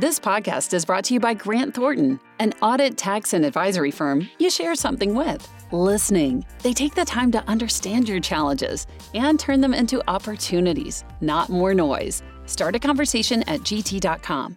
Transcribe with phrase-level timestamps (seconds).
[0.00, 4.30] This podcast is brought to you by Grant Thornton, an audit, tax, and advisory firm
[4.38, 5.46] you share something with.
[5.72, 6.42] Listening.
[6.62, 11.74] They take the time to understand your challenges and turn them into opportunities, not more
[11.74, 12.22] noise.
[12.46, 14.56] Start a conversation at gt.com.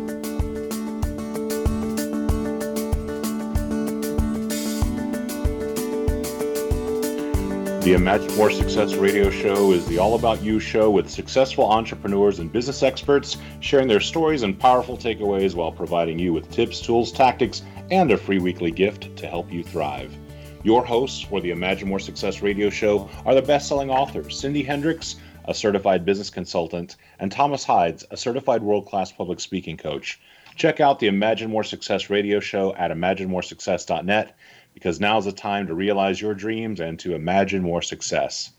[7.81, 12.37] The Imagine More Success radio show is the all about you show with successful entrepreneurs
[12.37, 17.11] and business experts sharing their stories and powerful takeaways while providing you with tips, tools,
[17.11, 20.15] tactics, and a free weekly gift to help you thrive.
[20.63, 24.61] Your hosts for the Imagine More Success radio show are the best selling authors Cindy
[24.61, 30.19] Hendricks, a certified business consultant, and Thomas Hides, a certified world class public speaking coach.
[30.55, 34.35] Check out the Imagine More Success radio show at imaginemoresuccess.net
[34.73, 38.51] because now's the time to realize your dreams and to imagine more success.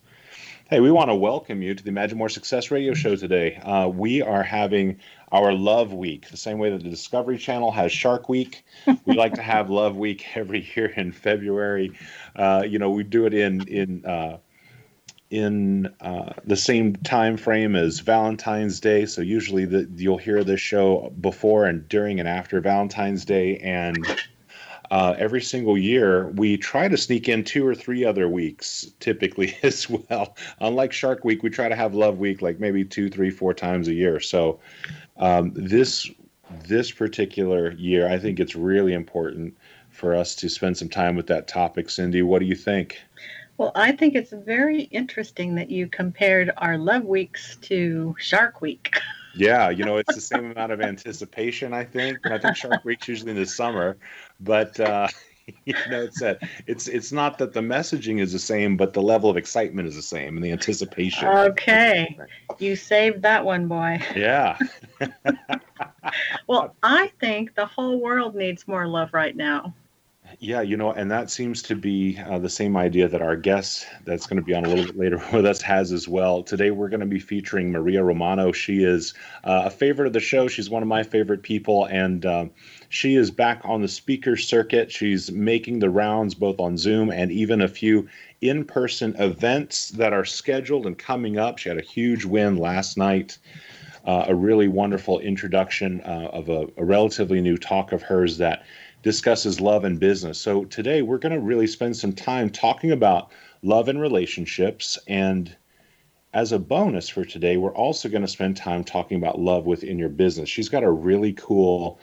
[0.72, 3.56] Hey, we want to welcome you to the Imagine More Success radio show today.
[3.56, 7.92] Uh, we are having our Love Week, the same way that the Discovery Channel has
[7.92, 8.64] Shark Week.
[9.04, 11.92] we like to have Love Week every year in February.
[12.34, 14.38] Uh, you know, we do it in in uh,
[15.28, 19.06] in uh, the same time frame as Valentine's Day.
[19.06, 24.06] So usually the, you'll hear this show before and during and after Valentine's Day, and
[24.92, 29.56] uh, every single year, we try to sneak in two or three other weeks typically
[29.62, 30.36] as well.
[30.60, 33.88] Unlike Shark Week, we try to have Love Week like maybe two, three, four times
[33.88, 34.20] a year.
[34.20, 34.60] So
[35.16, 36.10] um, this
[36.66, 39.56] this particular year, I think it's really important
[39.88, 41.88] for us to spend some time with that topic.
[41.88, 43.00] Cindy, what do you think?
[43.56, 48.94] Well, I think it's very interesting that you compared our Love Weeks to Shark Week.
[49.34, 52.18] Yeah, you know, it's the same amount of anticipation, I think.
[52.24, 53.96] And I think Shark Week's usually in the summer,
[54.40, 55.08] but uh,
[55.64, 56.22] you know, it's
[56.66, 59.96] it's it's not that the messaging is the same, but the level of excitement is
[59.96, 61.28] the same and the anticipation.
[61.28, 62.18] Okay,
[62.58, 64.02] you saved that one, boy.
[64.14, 64.58] Yeah.
[66.46, 69.74] well, I think the whole world needs more love right now.
[70.42, 73.86] Yeah, you know, and that seems to be uh, the same idea that our guest
[74.04, 76.42] that's going to be on a little bit later with us has as well.
[76.42, 78.50] Today, we're going to be featuring Maria Romano.
[78.50, 79.14] She is
[79.44, 80.48] uh, a favorite of the show.
[80.48, 82.46] She's one of my favorite people, and uh,
[82.88, 84.90] she is back on the speaker circuit.
[84.90, 88.08] She's making the rounds both on Zoom and even a few
[88.40, 91.58] in person events that are scheduled and coming up.
[91.58, 93.38] She had a huge win last night.
[94.04, 98.64] Uh, a really wonderful introduction uh, of a, a relatively new talk of hers that
[99.02, 100.40] discusses love and business.
[100.40, 103.30] So today we're going to really spend some time talking about
[103.62, 104.98] love and relationships.
[105.08, 105.54] And
[106.32, 109.98] as a bonus for today, we're also going to spend time talking about love within
[109.98, 110.48] your business.
[110.48, 112.00] She's got a really cool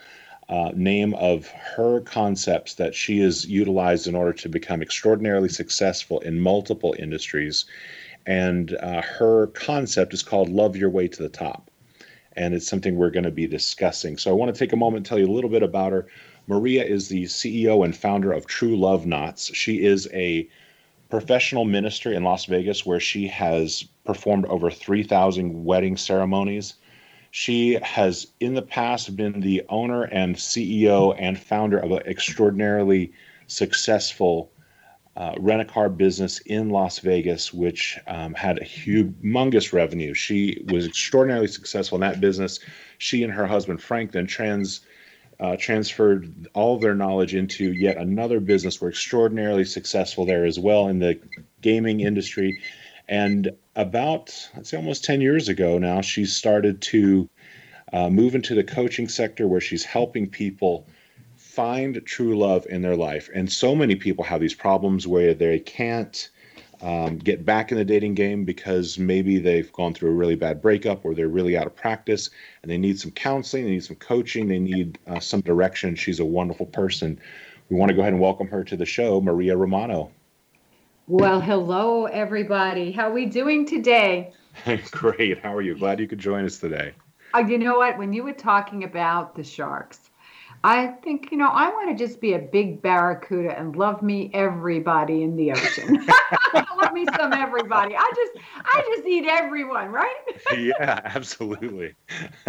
[0.50, 6.20] uh, name of her concepts that she has utilized in order to become extraordinarily successful
[6.20, 7.66] in multiple industries.
[8.26, 11.72] And uh, her concept is called Love Your Way to the Top.
[12.34, 14.18] And it's something we're going to be discussing.
[14.18, 16.08] So I want to take a moment and tell you a little bit about her.
[16.50, 19.56] Maria is the CEO and founder of True Love Knots.
[19.56, 20.50] She is a
[21.08, 26.74] professional minister in Las Vegas where she has performed over 3,000 wedding ceremonies.
[27.30, 33.14] She has in the past been the owner and CEO and founder of an extraordinarily
[33.46, 34.52] successful
[35.16, 40.16] uh, rent a car business in Las Vegas, which um, had a humongous revenue.
[40.16, 42.60] She was extraordinarily successful in that business.
[42.98, 44.82] She and her husband Frank then trans
[45.40, 48.82] uh, transferred all of their knowledge into yet another business.
[48.82, 51.20] We're extraordinarily successful there as well in the
[51.62, 52.62] gaming industry.
[53.08, 57.30] And about, let's say, almost 10 years ago now, she started to
[57.94, 60.88] uh, move into the coaching sector where she's helping people
[61.38, 63.30] find true love in their life.
[63.34, 66.30] And so many people have these problems where they can't
[66.82, 70.62] um, get back in the dating game because maybe they've gone through a really bad
[70.62, 72.30] breakup or they're really out of practice
[72.62, 75.96] and they need some counseling, they need some coaching, they need uh, some direction.
[75.96, 77.20] She's a wonderful person.
[77.70, 80.12] We want to go ahead and welcome her to the show, Maria Romano.
[81.08, 82.92] Well, hello, everybody.
[82.92, 84.34] How are we doing today?
[84.92, 85.40] Great.
[85.40, 85.76] How are you?
[85.76, 86.94] Glad you could join us today.
[87.34, 87.98] Uh, you know what?
[87.98, 90.09] When you were talking about the sharks,
[90.64, 94.30] I think, you know, I want to just be a big barracuda and love me
[94.34, 96.06] everybody in the ocean.
[96.54, 97.96] love me some everybody.
[97.96, 100.16] I just I just eat everyone, right?
[100.58, 101.96] yeah, absolutely.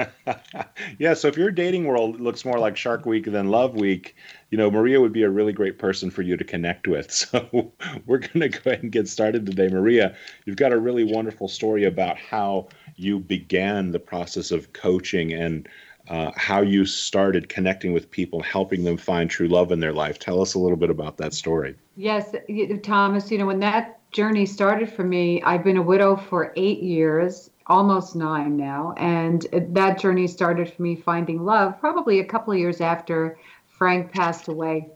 [0.99, 4.17] yeah, so if your dating world looks more like Shark Week than Love Week,
[4.51, 7.11] you know, Maria would be a really great person for you to connect with.
[7.31, 7.73] So
[8.07, 9.69] we're going to go ahead and get started today.
[9.69, 10.17] Maria,
[10.47, 15.69] you've got a really wonderful story about how you began the process of coaching and
[16.11, 20.19] uh, how you started connecting with people, helping them find true love in their life.
[20.19, 21.77] Tell us a little bit about that story.
[21.97, 22.35] Yes,
[22.83, 26.83] Thomas, you know, when that journey started for me, I've been a widow for eight
[26.83, 28.93] years, almost nine now.
[28.97, 34.13] And that journey started for me finding love probably a couple of years after Frank
[34.13, 34.89] passed away.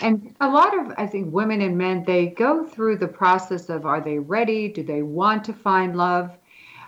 [0.00, 3.84] And a lot of, I think, women and men, they go through the process of
[3.84, 4.68] are they ready?
[4.68, 6.30] Do they want to find love?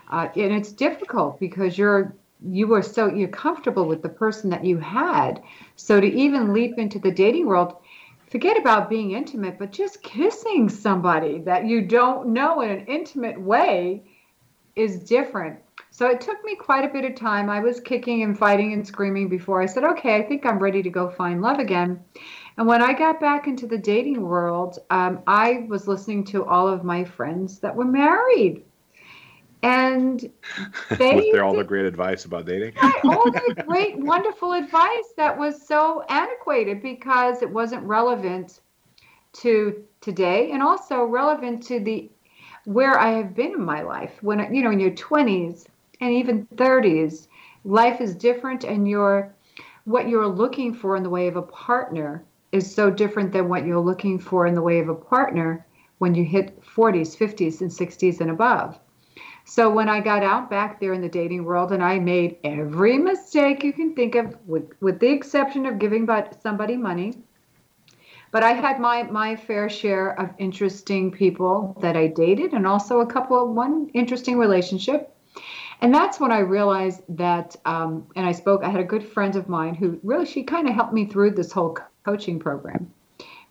[0.09, 4.65] Uh, and it's difficult because you're you were so you're comfortable with the person that
[4.65, 5.41] you had.
[5.75, 7.75] So to even leap into the dating world,
[8.29, 13.39] forget about being intimate, but just kissing somebody that you don't know in an intimate
[13.39, 14.03] way
[14.75, 15.59] is different.
[15.91, 17.49] So it took me quite a bit of time.
[17.49, 20.83] I was kicking and fighting and screaming before I said, okay, I think I'm ready
[20.83, 22.03] to go find love again.
[22.57, 26.67] And when I got back into the dating world, um, I was listening to all
[26.67, 28.65] of my friends that were married
[29.61, 30.31] and
[30.97, 32.73] they was there all the great advice about dating?
[33.03, 38.61] All the great wonderful advice that was so antiquated because it wasn't relevant
[39.33, 42.09] to today and also relevant to the
[42.65, 44.21] where i have been in my life.
[44.21, 45.65] When you know in your 20s
[46.01, 47.27] and even 30s
[47.63, 49.33] life is different and your
[49.85, 53.65] what you're looking for in the way of a partner is so different than what
[53.65, 55.65] you're looking for in the way of a partner
[55.97, 58.79] when you hit 40s 50s and 60s and above
[59.47, 62.97] so when I got out back there in the dating world and I made every
[62.97, 66.09] mistake you can think of, with, with the exception of giving
[66.41, 67.13] somebody money,
[68.31, 72.99] but I had my my fair share of interesting people that I dated and also
[72.99, 75.15] a couple of one interesting relationship.
[75.79, 79.35] And that's when I realized that, um, and I spoke, I had a good friend
[79.35, 82.91] of mine who really, she kind of helped me through this whole coaching program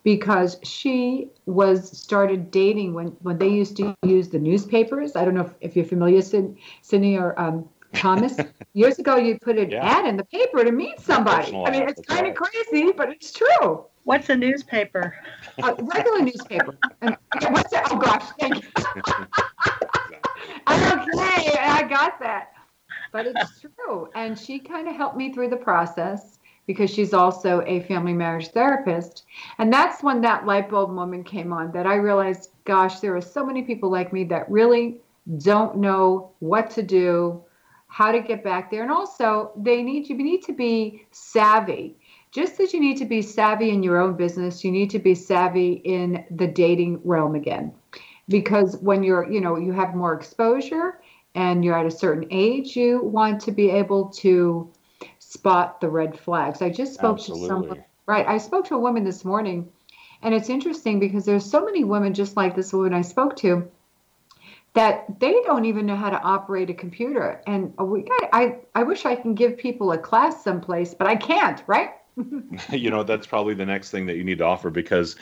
[0.05, 5.15] because she was started dating when when they used to use the newspapers.
[5.15, 8.37] I don't know if, if you're familiar, Sydney or um, Thomas.
[8.73, 9.83] Years ago, you put an yeah.
[9.83, 11.51] ad in the paper to meet somebody.
[11.55, 13.85] I mean, it's kind of crazy, but it's true.
[14.03, 15.15] What's a newspaper?
[15.63, 16.77] A regular newspaper.
[17.01, 17.17] And
[17.49, 17.87] what's that?
[17.89, 18.61] Oh gosh, thank you.
[20.69, 22.51] okay, I got that.
[23.11, 26.37] But it's true, and she kind of helped me through the process
[26.67, 29.25] because she's also a family marriage therapist.
[29.59, 33.21] And that's when that light bulb moment came on that I realized, gosh, there are
[33.21, 34.97] so many people like me that really
[35.37, 37.43] don't know what to do,
[37.87, 38.83] how to get back there.
[38.83, 41.95] And also, they need you need to be savvy.
[42.31, 45.15] Just as you need to be savvy in your own business, you need to be
[45.15, 47.71] savvy in the dating realm again.
[48.27, 50.99] Because when you're, you know, you have more exposure
[51.35, 54.69] and you're at a certain age, you want to be able to
[55.35, 56.61] spot the red flags.
[56.61, 57.47] I just spoke Absolutely.
[57.47, 58.25] to someone, right?
[58.27, 59.69] I spoke to a woman this morning,
[60.21, 63.69] and it's interesting because there's so many women just like this woman I spoke to
[64.73, 67.41] that they don't even know how to operate a computer.
[67.47, 71.15] And we got, I, I wish I can give people a class someplace, but I
[71.15, 71.91] can't, right?
[72.71, 75.15] you know, that's probably the next thing that you need to offer because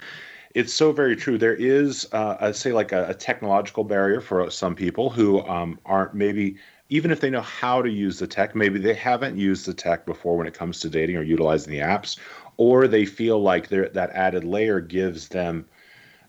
[0.55, 1.38] it's so very true.
[1.38, 5.79] There is, uh, I say, like a, a, technological barrier for some people who um,
[5.85, 6.57] aren't maybe
[6.93, 10.05] even if they know how to use the tech, maybe they haven't used the tech
[10.05, 12.19] before when it comes to dating or utilizing the apps,
[12.57, 15.65] or they feel like that added layer gives them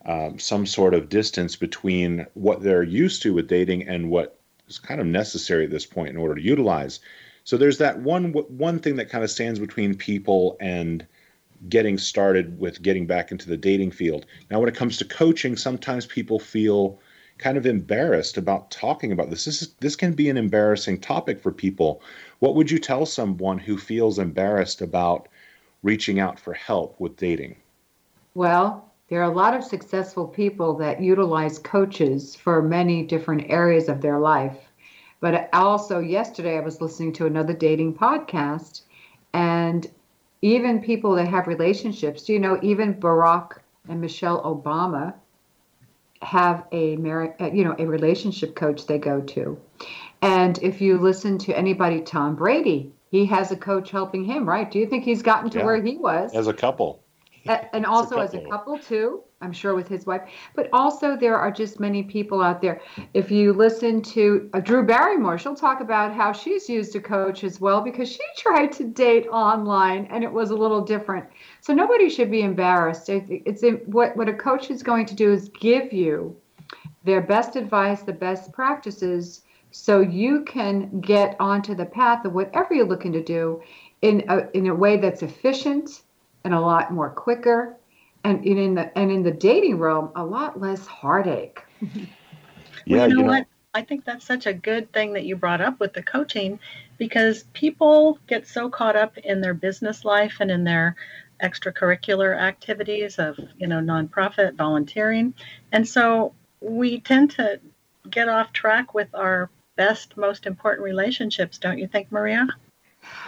[0.07, 4.79] um, some sort of distance between what they're used to with dating and what is
[4.79, 7.01] kind of necessary at this point in order to utilize.
[7.45, 11.07] So there's that one one thing that kind of stands between people and
[11.69, 14.25] getting started with getting back into the dating field.
[14.51, 17.01] Now, when it comes to coaching, sometimes people feel
[17.39, 19.45] kind of embarrassed about talking about this.
[19.45, 22.03] This is, this can be an embarrassing topic for people.
[22.39, 25.29] What would you tell someone who feels embarrassed about
[25.83, 27.57] reaching out for help with dating?
[28.35, 33.89] Well, there are a lot of successful people that utilize coaches for many different areas
[33.89, 34.57] of their life.
[35.21, 38.83] But also, yesterday I was listening to another dating podcast,
[39.33, 39.87] and
[40.43, 45.15] even people that have relationships, you know, even Barack and Michelle Obama
[46.25, 49.61] have a marriage, uh, you know, a relationship coach they go to.
[50.23, 54.71] And if you listen to anybody, Tom Brady, he has a coach helping him, right?
[54.71, 55.65] Do you think he's gotten to yeah.
[55.65, 56.35] where he was?
[56.35, 57.03] As a couple.
[57.47, 60.23] and also as a couple too i'm sure with his wife.
[60.55, 62.81] But also there are just many people out there.
[63.13, 67.45] If you listen to uh, drew barrymore she'll talk about how she's used a coach
[67.45, 71.27] as well because she tried to date online and it was a little different.
[71.61, 73.09] So nobody should be embarrassed.
[73.09, 76.37] It's, what, what a coach is going to do is give you
[77.05, 82.75] their best advice the best practices so you can get onto the path of whatever
[82.75, 83.61] you're looking to do
[84.03, 86.03] in a, in a way that's efficient
[86.45, 87.77] and a lot more quicker
[88.25, 91.63] and in the and in the dating realm a lot less heartache.
[92.87, 93.33] Yeah well, you know, you know.
[93.33, 93.47] what?
[93.73, 96.61] I think that's such a good thing that you brought up with the coaching
[96.97, 100.95] because people get so caught up in their business life and in their
[101.43, 105.35] extracurricular activities of you know nonprofit volunteering.
[105.73, 107.61] And so we tend to
[108.11, 112.47] get off track with our best most important relationships don't you think maria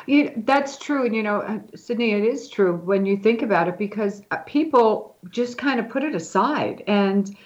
[0.06, 1.06] you, that's true.
[1.06, 4.38] And, you know, uh, Sydney, it is true when you think about it because uh,
[4.38, 6.82] people just kind of put it aside.
[6.86, 7.36] And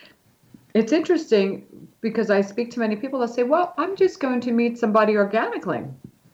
[0.75, 1.67] it's interesting
[2.01, 5.17] because I speak to many people that say, well, I'm just going to meet somebody
[5.17, 5.85] organically.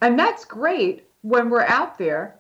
[0.03, 2.37] And that's great when we're out there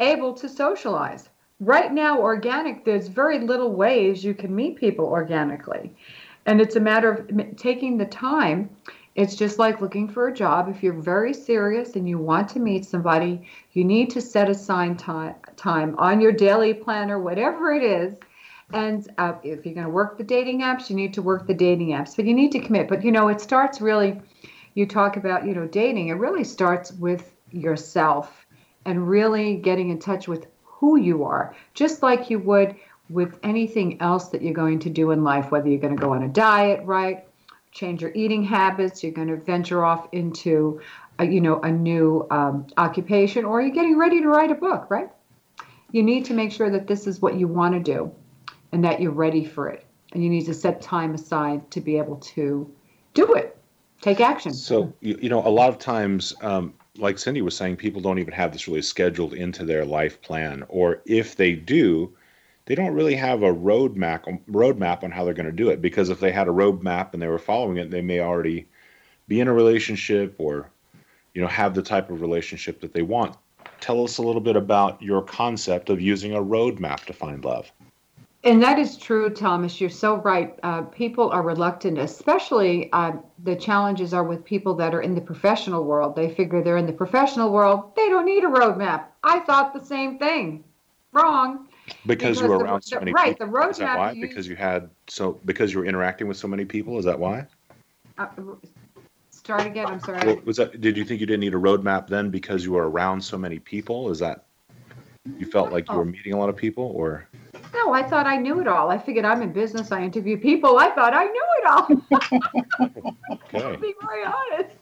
[0.00, 1.28] able to socialize.
[1.60, 5.94] Right now, organic, there's very little ways you can meet people organically.
[6.46, 8.68] And it's a matter of taking the time
[9.14, 10.68] it's just like looking for a job.
[10.68, 14.98] If you're very serious and you want to meet somebody, you need to set aside
[14.98, 18.18] time, time on your daily planner, whatever it is.
[18.72, 21.54] And uh, if you're going to work the dating apps, you need to work the
[21.54, 22.88] dating apps, but you need to commit.
[22.88, 24.20] But you know, it starts really,
[24.74, 28.46] you talk about, you know, dating, it really starts with yourself
[28.84, 32.74] and really getting in touch with who you are, just like you would
[33.10, 36.14] with anything else that you're going to do in life, whether you're going to go
[36.14, 37.26] on a diet, right?
[37.74, 40.80] Change your eating habits, you're going to venture off into,
[41.18, 44.86] a, you know, a new um, occupation, or you're getting ready to write a book,
[44.88, 45.10] right?
[45.90, 48.12] You need to make sure that this is what you want to do
[48.72, 49.84] and that you're ready for it.
[50.12, 52.70] And you need to set time aside to be able to
[53.12, 53.56] do it,
[54.00, 54.52] take action.
[54.52, 58.20] So, you, you know, a lot of times, um, like Cindy was saying, people don't
[58.20, 60.64] even have this really scheduled into their life plan.
[60.68, 62.14] Or if they do,
[62.66, 66.08] they don't really have a roadmap roadmap on how they're going to do it because
[66.08, 68.66] if they had a roadmap and they were following it, they may already
[69.28, 70.70] be in a relationship or
[71.34, 73.36] you know have the type of relationship that they want.
[73.80, 77.70] Tell us a little bit about your concept of using a roadmap to find love.
[78.44, 79.80] And that is true, Thomas.
[79.80, 80.58] You're so right.
[80.62, 85.20] Uh, people are reluctant, especially uh, the challenges are with people that are in the
[85.20, 86.14] professional world.
[86.14, 89.04] They figure they're in the professional world, they don't need a roadmap.
[89.22, 90.64] I thought the same thing.
[91.12, 91.68] Wrong
[92.06, 93.46] because, you were around the, so many right, people.
[93.46, 93.70] Right, the roadmap.
[93.70, 94.12] Is that why?
[94.12, 96.98] You, because you had so because you were interacting with so many people.
[96.98, 97.46] Is that why?
[98.18, 98.26] Uh,
[99.30, 99.86] start again.
[99.86, 100.26] I'm sorry.
[100.26, 100.80] Well, was that?
[100.80, 103.58] Did you think you didn't need a roadmap then because you were around so many
[103.58, 104.10] people?
[104.10, 104.46] Is that
[105.38, 107.28] you felt like you were meeting a lot of people, or?
[107.72, 108.90] No, I thought I knew it all.
[108.90, 109.90] I figured I'm in business.
[109.90, 110.78] I interview people.
[110.78, 111.88] I thought I knew it all.
[113.32, 113.72] okay.
[113.72, 114.76] to be very honest.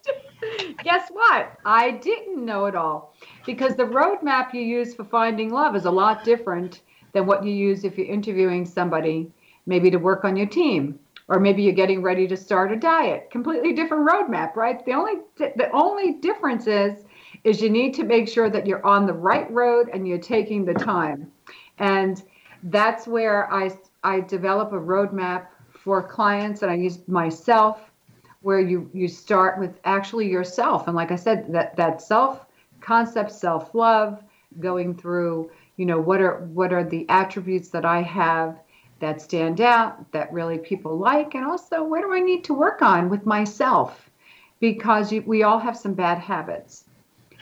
[0.83, 1.53] Guess what?
[1.65, 3.15] I didn't know it all
[3.47, 6.81] because the roadmap you use for finding love is a lot different
[7.13, 9.31] than what you use if you're interviewing somebody,
[9.67, 13.31] maybe to work on your team, or maybe you're getting ready to start a diet.
[13.31, 14.85] Completely different roadmap, right?
[14.85, 17.05] The only the only difference is
[17.45, 20.65] is you need to make sure that you're on the right road and you're taking
[20.65, 21.31] the time.
[21.79, 22.23] And
[22.65, 23.71] that's where I
[24.05, 27.91] I develop a roadmap for clients and I use myself
[28.43, 32.47] where you you start with actually yourself and like I said that that self
[32.81, 34.23] concept self-love
[34.61, 38.59] going through you know what are what are the attributes that i have
[39.03, 42.81] that stand out that really people like and also where do i need to work
[42.83, 44.09] on with myself?
[44.61, 46.85] Because you, we all have some bad habits.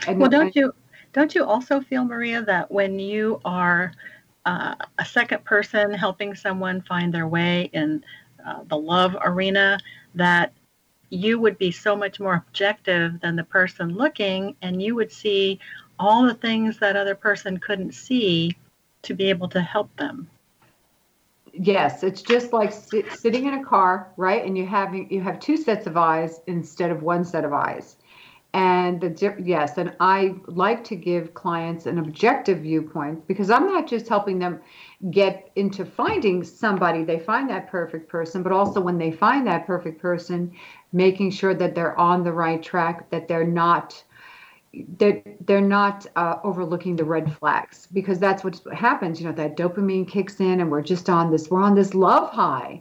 [0.06, 0.74] And well don't I, you
[1.12, 3.92] don't you also feel maria that when you are
[4.46, 8.02] uh, a second person helping someone find their way in
[8.46, 9.78] uh, the love arena
[10.14, 10.54] that
[11.10, 15.60] you would be so much more objective than the person looking and you would see
[16.00, 18.56] all the things that other person couldn't see
[19.02, 20.28] to be able to help them.
[21.52, 25.38] Yes it's just like sit, sitting in a car right and you having you have
[25.38, 27.96] two sets of eyes instead of one set of eyes.
[28.52, 33.86] And the yes and i like to give clients an objective viewpoint because i'm not
[33.86, 34.60] just helping them
[35.10, 37.04] get into finding somebody.
[37.04, 40.52] They find that perfect person but also when they find that perfect person
[40.92, 44.02] making sure that they're on the right track that they're not
[44.98, 49.56] they're, they're not uh, overlooking the red flags because that's what happens you know that
[49.56, 52.80] dopamine kicks in and we're just on this we're on this love high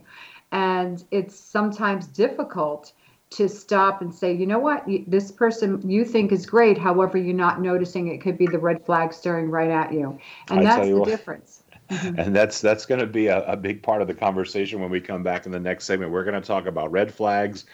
[0.52, 2.92] And it's sometimes difficult
[3.30, 6.76] to stop and say, you know what, this person you think is great.
[6.76, 10.18] However, you're not noticing it could be the red flag staring right at you.
[10.50, 11.62] And I that's the what, difference.
[11.90, 12.20] Mm-hmm.
[12.20, 15.00] And that's that's going to be a, a big part of the conversation when we
[15.00, 16.12] come back in the next segment.
[16.12, 17.64] We're going to talk about red flags.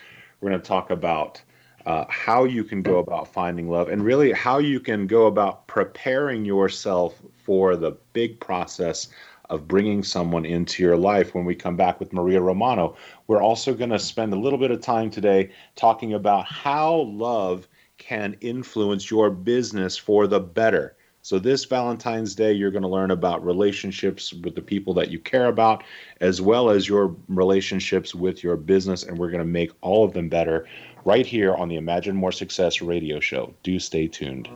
[0.41, 1.43] We're going to talk about
[1.87, 5.67] uh, how you can go about finding love and really how you can go about
[5.69, 9.09] preparing yourself for the big process
[9.49, 12.97] of bringing someone into your life when we come back with Maria Romano.
[13.29, 17.69] We're also going to spend a little bit of time today talking about how love
[17.99, 20.97] can influence your business for the better.
[21.23, 25.19] So, this Valentine's Day, you're going to learn about relationships with the people that you
[25.19, 25.83] care about,
[26.21, 30.13] as well as your relationships with your business, and we're going to make all of
[30.13, 30.69] them better
[31.07, 33.55] right here on the Imagine More Success radio show.
[33.63, 34.49] Do stay tuned.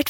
[0.00, 0.09] could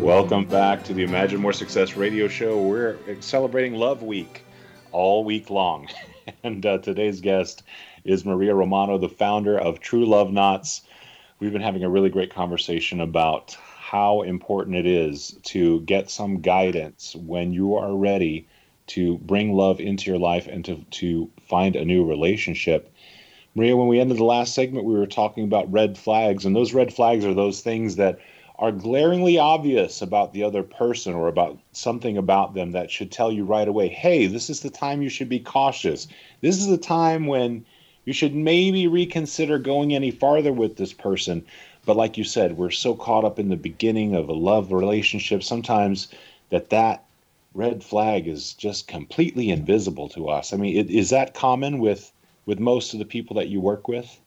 [0.00, 2.60] Welcome back to the Imagine More Success radio show.
[2.62, 4.44] We're celebrating Love Week
[4.92, 5.88] all week long.
[6.44, 7.62] And uh, today's guest
[8.04, 10.82] is Maria Romano, the founder of True Love Knots
[11.38, 16.40] we've been having a really great conversation about how important it is to get some
[16.40, 18.46] guidance when you are ready
[18.86, 22.92] to bring love into your life and to, to find a new relationship.
[23.54, 26.74] Maria, when we ended the last segment, we were talking about red flags, and those
[26.74, 28.18] red flags are those things that
[28.58, 33.30] are glaringly obvious about the other person or about something about them that should tell
[33.30, 36.08] you right away hey, this is the time you should be cautious.
[36.40, 37.64] This is the time when
[38.04, 41.44] you should maybe reconsider going any farther with this person.
[41.86, 45.42] But like you said, we're so caught up in the beginning of a love relationship
[45.42, 46.08] sometimes
[46.50, 47.04] that that
[47.54, 50.52] red flag is just completely invisible to us.
[50.52, 52.12] I mean, is that common with
[52.44, 54.18] with most of the people that you work with?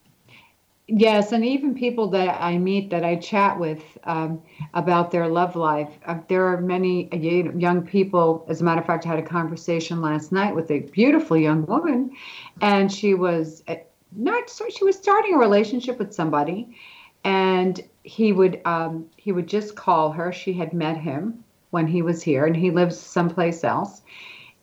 [0.93, 4.41] Yes, and even people that I meet that I chat with um,
[4.73, 5.89] about their love life.
[6.05, 8.45] Uh, there are many young people.
[8.49, 11.65] As a matter of fact, I had a conversation last night with a beautiful young
[11.65, 12.11] woman,
[12.59, 13.75] and she was uh,
[14.17, 16.75] not so she was starting a relationship with somebody
[17.23, 22.01] and he would um, he would just call her she had met him when he
[22.01, 24.01] was here and he lives someplace else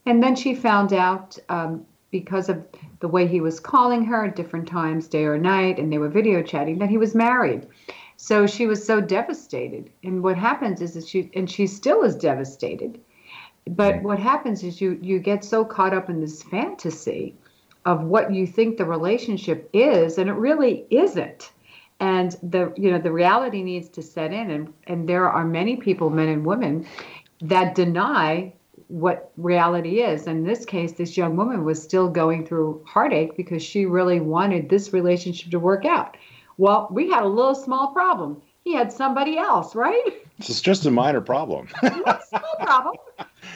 [0.07, 2.67] and then she found out um, because of
[3.01, 6.09] the way he was calling her at different times day or night and they were
[6.09, 7.67] video chatting that he was married.
[8.17, 9.91] So she was so devastated.
[10.03, 13.01] And what happens is that she and she still is devastated.
[13.69, 17.35] But what happens is you you get so caught up in this fantasy
[17.85, 21.53] of what you think the relationship is and it really isn't.
[22.01, 25.77] And the you know the reality needs to set in and and there are many
[25.77, 26.87] people men and women
[27.41, 28.53] that deny
[28.89, 33.63] what reality is in this case this young woman was still going through heartache because
[33.63, 36.17] she really wanted this relationship to work out
[36.57, 40.91] well we had a little small problem he had somebody else right it's just a
[40.91, 41.69] minor problem
[42.29, 42.95] small problem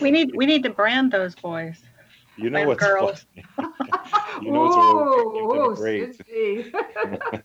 [0.00, 1.82] we need we need to brand those boys
[2.36, 3.26] you know what's girls.
[3.56, 3.68] funny?
[4.42, 6.16] you know what's whoa, great.
[6.16, 6.72] Cindy.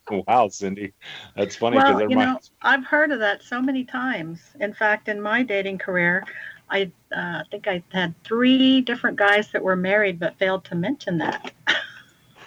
[0.28, 0.94] wow, Cindy,
[1.36, 1.76] that's funny.
[1.76, 4.40] Well, you know, I've heard of that so many times.
[4.62, 6.24] In fact, in my dating career,
[6.70, 11.18] I uh, think I had three different guys that were married, but failed to mention
[11.20, 11.52] that.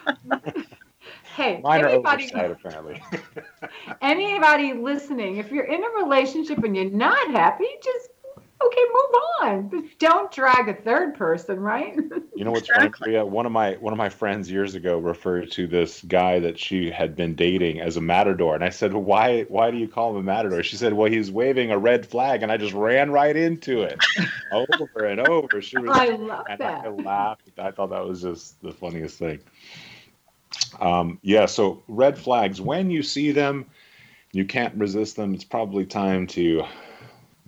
[1.37, 3.02] hey, Mine anybody, apparently.
[4.02, 8.11] anybody listening, if you're in a relationship and you're not happy, just
[8.64, 9.68] okay, move on.
[9.68, 11.96] But don't drag a third person, right?
[12.37, 12.88] You know what's exactly.
[12.88, 13.27] funny, Priya?
[13.27, 16.90] One of my one of my friends years ago referred to this guy that she
[16.90, 19.42] had been dating as a matador, and I said, "Why?
[19.42, 22.42] Why do you call him a matador?" She said, "Well, he's waving a red flag,"
[22.42, 24.03] and I just ran right into it,
[24.51, 25.61] over and over.
[25.61, 26.87] She was, I love and that.
[26.87, 27.42] I laughed.
[27.59, 29.40] I thought that was just the funniest thing.
[30.81, 31.44] Um, yeah.
[31.44, 32.59] So red flags.
[32.59, 33.66] When you see them,
[34.33, 35.35] you can't resist them.
[35.35, 36.64] It's probably time to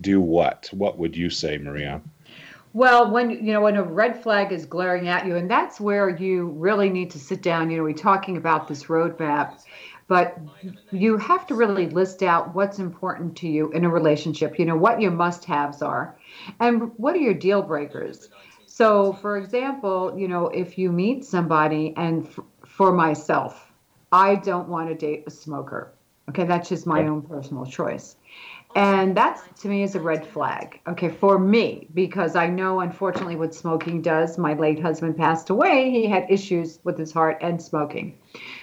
[0.01, 0.69] do what?
[0.71, 2.01] What would you say, Maria?
[2.73, 6.09] Well, when you know when a red flag is glaring at you, and that's where
[6.09, 7.69] you really need to sit down.
[7.69, 9.61] You know, we're talking about this roadmap,
[10.07, 10.39] but
[10.91, 14.57] you have to really list out what's important to you in a relationship.
[14.57, 16.17] You know what your must-haves are,
[16.59, 18.29] and what are your deal breakers.
[18.65, 23.71] So, for example, you know, if you meet somebody, and f- for myself,
[24.11, 25.93] I don't want to date a smoker.
[26.29, 28.15] Okay, that's just my own personal choice.
[28.75, 30.79] And that to me is a red flag.
[30.87, 34.37] Okay, for me, because I know unfortunately what smoking does.
[34.37, 35.91] My late husband passed away.
[35.91, 38.17] He had issues with his heart and smoking.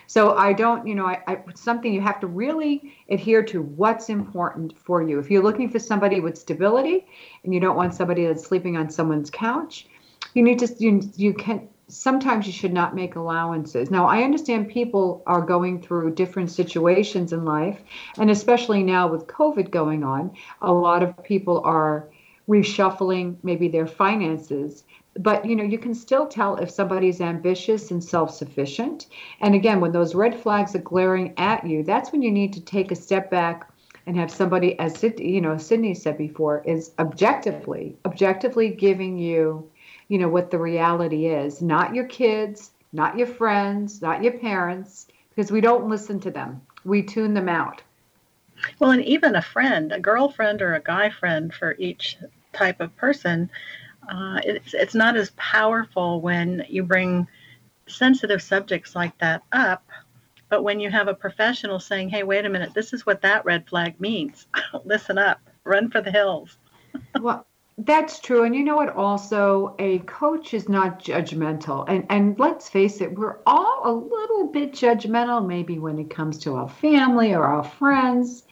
[0.09, 4.09] So I don't, you know, I, I something you have to really adhere to what's
[4.09, 5.20] important for you.
[5.20, 7.07] If you're looking for somebody with stability
[7.44, 9.87] and you don't want somebody that's sleeping on someone's couch,
[10.35, 13.90] you need to you you can sometimes you should not make allowances.
[13.90, 17.81] Now, I understand people are going through different situations in life,
[18.18, 22.09] and especially now with COVID going on, a lot of people are
[22.48, 24.85] reshuffling maybe their finances.
[25.14, 29.07] But you know, you can still tell if somebody's ambitious and self-sufficient.
[29.40, 32.61] And again, when those red flags are glaring at you, that's when you need to
[32.61, 33.70] take a step back
[34.07, 39.70] and have somebody, as you know, Sydney said before, is objectively, objectively giving you
[40.11, 41.62] you know what the reality is.
[41.62, 46.61] Not your kids not your friends not your parents because we don't listen to them.
[46.85, 47.83] We tune them out.
[48.79, 52.18] Well and even a friend a girlfriend or a guy friend for each
[52.53, 53.49] type of person
[54.11, 57.29] uh, it's, it's not as powerful when you bring
[57.87, 59.87] sensitive subjects like that up
[60.49, 63.44] but when you have a professional saying hey wait a minute this is what that
[63.44, 64.46] red flag means.
[64.85, 65.40] Listen up.
[65.64, 66.57] Run for the hills.
[67.20, 67.46] Well
[67.85, 68.45] that's true.
[68.45, 68.95] And you know what?
[68.97, 71.85] Also, a coach is not judgmental.
[71.88, 76.38] And, and let's face it, we're all a little bit judgmental, maybe when it comes
[76.38, 78.45] to our family or our friends.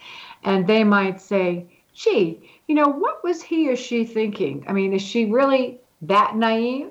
[0.45, 4.65] And they might say, gee, you know, what was he or she thinking?
[4.69, 6.91] I mean, is she really that naive?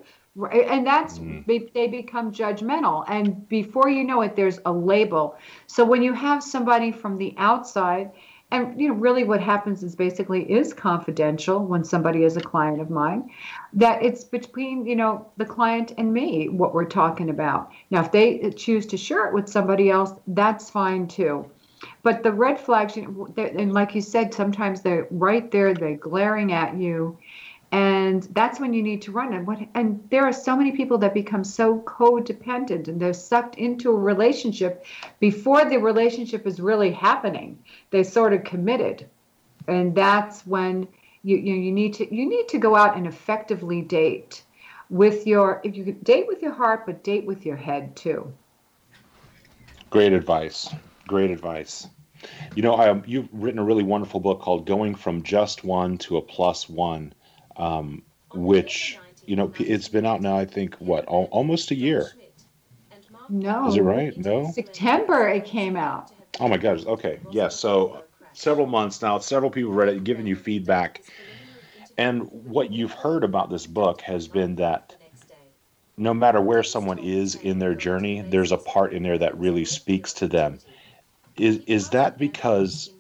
[0.52, 1.46] And that's, mm.
[1.48, 3.06] they, they become judgmental.
[3.08, 5.38] And before you know it, there's a label.
[5.66, 8.12] So when you have somebody from the outside,
[8.52, 12.80] and you know really what happens is basically is confidential when somebody is a client
[12.80, 13.30] of mine
[13.74, 17.72] that it's between you know the client and me what we're talking about.
[17.92, 21.50] Now if they choose to share it with somebody else that's fine too.
[22.02, 26.76] But the red flags and like you said sometimes they're right there they're glaring at
[26.76, 27.18] you
[27.72, 29.34] and that's when you need to run.
[29.34, 33.56] And what and there are so many people that become so codependent and they're sucked
[33.56, 34.86] into a relationship
[35.20, 37.60] before the relationship is really happening.
[37.90, 39.10] They sort of committed.
[39.68, 40.88] And that's when
[41.24, 44.44] you you, you need to you need to go out and effectively date
[44.90, 48.32] with your if you date with your heart but date with your head too.
[49.90, 50.74] Great advice.
[51.06, 51.88] Great advice.
[52.56, 56.16] You know I, you've written a really wonderful book called going from just one to
[56.16, 57.14] a plus one
[57.58, 58.02] um,
[58.34, 60.38] which you know it's been out now.
[60.38, 62.12] I think what al- almost a year.
[63.30, 63.68] No.
[63.68, 64.18] Is it right?
[64.18, 64.52] No.
[64.52, 66.12] September it came out.
[66.40, 66.86] Oh my gosh.
[66.86, 67.20] Okay.
[67.26, 67.34] Yes.
[67.34, 69.18] Yeah, so several months now.
[69.20, 71.04] Several people read it, giving you feedback,
[71.98, 74.96] and what you've heard about this book has been that
[75.98, 79.66] no matter where someone is in their journey, there's a part in there that really
[79.66, 80.60] speaks to them.
[81.38, 82.92] Is is that because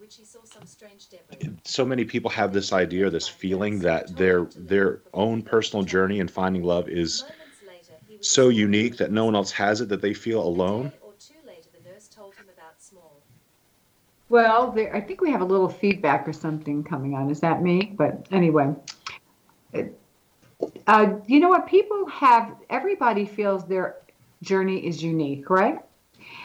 [1.64, 6.28] so many people have this idea, this feeling that their their own personal journey in
[6.28, 7.26] finding love is
[8.20, 10.92] so unique that no one else has it that they feel alone.
[14.30, 17.30] Well, there, I think we have a little feedback or something coming on.
[17.30, 17.94] Is that me?
[17.96, 18.76] But anyway,
[20.88, 21.68] uh, you know what?
[21.68, 22.56] People have.
[22.70, 23.98] Everybody feels their
[24.42, 25.80] journey is unique, right?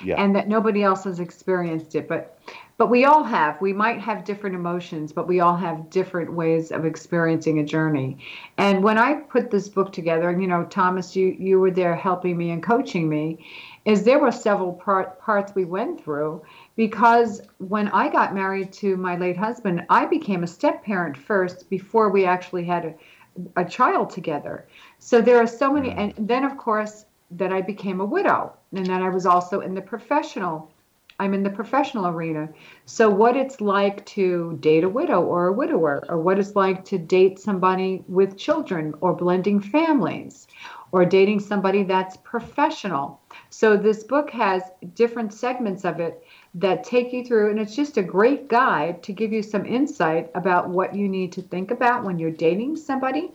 [0.05, 0.23] Yeah.
[0.23, 2.09] And that nobody else has experienced it.
[2.09, 2.39] But
[2.83, 6.73] but we all have we might have different emotions but we all have different ways
[6.73, 8.19] of experiencing a journey
[8.59, 11.95] and when i put this book together and you know thomas you you were there
[11.95, 13.39] helping me and coaching me
[13.85, 16.43] is there were several part, parts we went through
[16.75, 21.71] because when i got married to my late husband i became a step parent first
[21.71, 24.67] before we actually had a, a child together
[24.99, 25.99] so there are so many mm.
[26.19, 27.05] and then of course
[27.37, 28.53] then I became a widow.
[28.73, 30.71] And then I was also in the professional.
[31.19, 32.49] I'm in the professional arena.
[32.87, 36.85] So, what it's like to date a widow or a widower, or what it's like
[36.87, 40.49] to date somebody with children, or blending families,
[40.91, 43.21] or dating somebody that's professional.
[43.51, 44.63] So, this book has
[44.95, 49.13] different segments of it that take you through, and it's just a great guide to
[49.13, 53.33] give you some insight about what you need to think about when you're dating somebody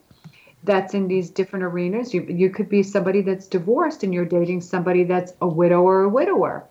[0.68, 2.14] that's in these different arenas.
[2.14, 6.04] You, you could be somebody that's divorced and you're dating somebody that's a widow or
[6.04, 6.68] a widower.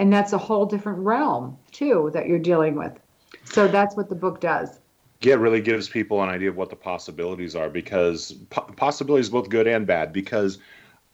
[0.00, 2.98] And that's a whole different realm, too, that you're dealing with.
[3.44, 4.80] So that's what the book does.
[5.20, 9.30] Yeah, it really gives people an idea of what the possibilities are because po- possibilities
[9.30, 10.12] both good and bad.
[10.12, 10.58] Because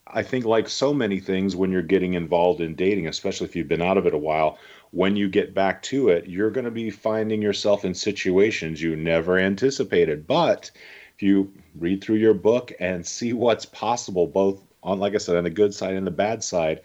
[0.07, 3.69] I think, like so many things, when you're getting involved in dating, especially if you've
[3.69, 4.59] been out of it a while,
[4.91, 8.97] when you get back to it, you're going to be finding yourself in situations you
[8.97, 10.27] never anticipated.
[10.27, 10.71] But
[11.15, 15.37] if you read through your book and see what's possible, both on, like I said,
[15.37, 16.81] on the good side and the bad side,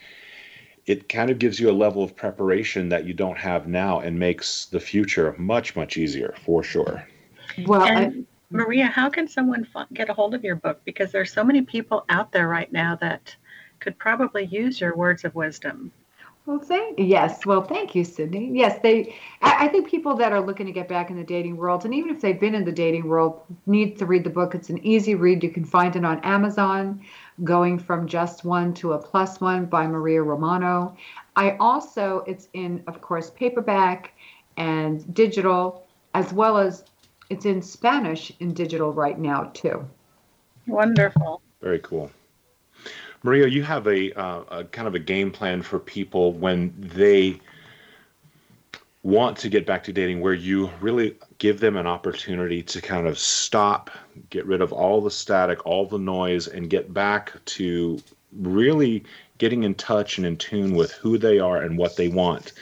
[0.86, 4.20] it kind of gives you a level of preparation that you don't have now and
[4.20, 7.08] makes the future much, much easier for sure.
[7.66, 10.82] Well, and, I, Maria, how can someone get a hold of your book?
[10.86, 13.36] Because there's so many people out there right now that
[13.80, 15.92] could probably use your words of wisdom.
[16.46, 17.44] Well, thank yes.
[17.44, 18.52] Well, thank you, Sydney.
[18.54, 19.16] Yes, they.
[19.42, 21.94] I, I, think people that are looking to get back in the dating world, and
[21.94, 24.54] even if they've been in the dating world, need to read the book.
[24.54, 25.44] It's an easy read.
[25.44, 27.02] You can find it on Amazon.
[27.44, 30.96] Going from just one to a plus one by Maria Romano.
[31.36, 34.14] I also, it's in, of course, paperback
[34.56, 36.86] and digital, as well as
[37.30, 39.86] it's in Spanish in digital right now too.
[40.68, 41.42] Wonderful.
[41.62, 42.12] Very cool.
[43.26, 47.42] Maria, you have a, uh, a kind of a game plan for people when they
[49.02, 53.08] want to get back to dating where you really give them an opportunity to kind
[53.08, 53.90] of stop,
[54.30, 58.00] get rid of all the static, all the noise, and get back to
[58.42, 59.04] really
[59.40, 62.54] getting in touch and in tune with who they are and what they want.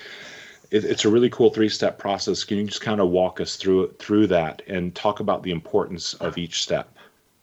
[0.71, 2.45] It, it's a really cool three-step process.
[2.45, 6.13] Can you just kind of walk us through through that and talk about the importance
[6.15, 6.89] of each step?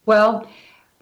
[0.06, 0.48] Well,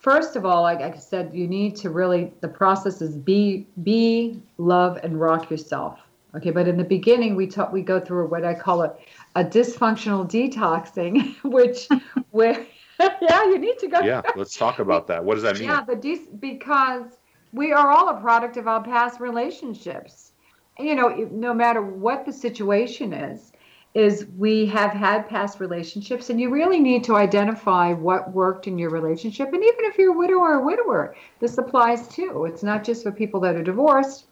[0.08, 4.40] first of all, like I said, you need to really the process is be be
[4.56, 6.00] love and rock yourself.
[6.34, 8.94] Okay, but in the beginning we talk we go through what I call a,
[9.34, 11.88] a dysfunctional detoxing, which
[12.30, 12.66] where
[13.00, 14.00] yeah, you need to go.
[14.00, 15.22] Yeah, let's talk about that.
[15.22, 15.68] What does that mean?
[15.68, 17.18] Yeah, the de- because
[17.52, 20.32] we are all a product of our past relationships.
[20.78, 23.52] You know, no matter what the situation is,
[23.98, 28.78] is we have had past relationships and you really need to identify what worked in
[28.78, 29.52] your relationship.
[29.52, 32.44] And even if you're a widower or a widower this applies too.
[32.44, 34.26] It's not just for people that are divorced.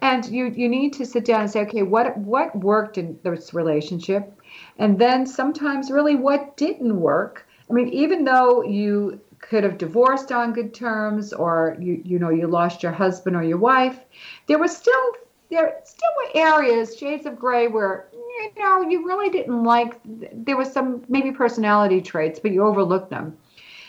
[0.00, 3.52] And you you need to sit down and say okay what what worked in this
[3.52, 4.32] relationship?
[4.78, 7.46] And then sometimes really what didn't work?
[7.68, 12.30] I mean even though you could have divorced on good terms or you you know
[12.30, 13.98] you lost your husband or your wife
[14.46, 15.12] there was still
[15.50, 20.56] there still were areas shades of gray where you know, you really didn't like, there
[20.56, 23.36] was some maybe personality traits, but you overlooked them.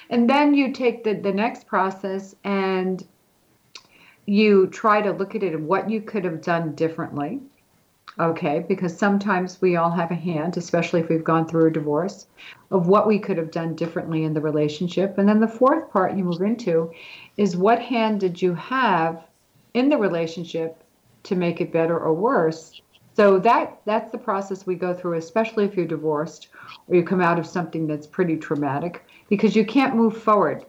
[0.09, 3.05] And then you take the, the next process and
[4.25, 7.41] you try to look at it and what you could have done differently.
[8.19, 12.25] Okay, because sometimes we all have a hand, especially if we've gone through a divorce,
[12.71, 15.19] of what we could have done differently in the relationship.
[15.19, 16.91] And then the fourth part you move into
[17.35, 19.23] is what hand did you have
[19.75, 20.83] in the relationship
[21.23, 22.81] to make it better or worse?
[23.15, 26.49] So that that's the process we go through, especially if you're divorced
[26.87, 30.65] or you come out of something that's pretty traumatic, because you can't move forward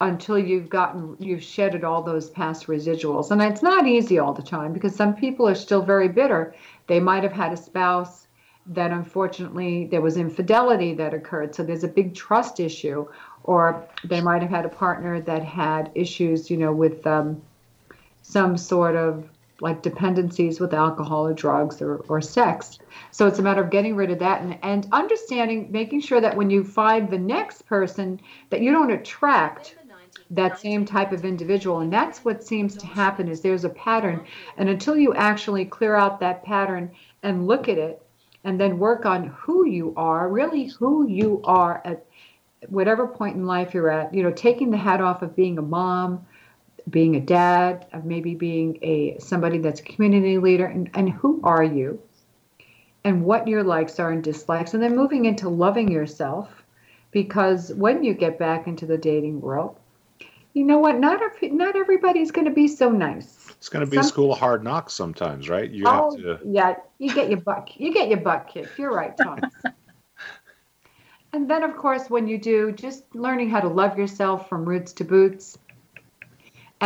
[0.00, 3.30] until you've gotten you've shedded all those past residuals.
[3.30, 6.54] And it's not easy all the time because some people are still very bitter.
[6.86, 8.26] They might have had a spouse
[8.66, 11.54] that unfortunately there was infidelity that occurred.
[11.54, 13.06] So there's a big trust issue,
[13.44, 17.42] or they might have had a partner that had issues, you know, with um,
[18.22, 19.28] some sort of
[19.60, 22.78] like dependencies with alcohol or drugs or, or sex.
[23.10, 26.36] So it's a matter of getting rid of that and, and understanding, making sure that
[26.36, 29.76] when you find the next person, that you don't attract
[30.30, 31.80] that same type of individual.
[31.80, 34.24] And that's what seems to happen is there's a pattern.
[34.56, 36.90] And until you actually clear out that pattern
[37.22, 38.02] and look at it
[38.44, 42.04] and then work on who you are, really who you are at
[42.68, 45.62] whatever point in life you're at, you know, taking the hat off of being a
[45.62, 46.26] mom,
[46.88, 51.40] being a dad, of maybe being a somebody that's a community leader, and, and who
[51.42, 52.00] are you,
[53.04, 56.64] and what your likes are and dislikes, and then moving into loving yourself,
[57.10, 59.76] because when you get back into the dating world,
[60.54, 60.98] you know what?
[60.98, 63.48] Not every, not everybody's going to be so nice.
[63.58, 65.70] It's going to be Some, a school of hard knocks sometimes, right?
[65.70, 66.38] You oh, have to.
[66.48, 68.78] Yeah, you get your butt you get your butt kicked.
[68.78, 69.40] You're right, Tom.
[71.32, 74.92] and then, of course, when you do, just learning how to love yourself from roots
[74.94, 75.58] to boots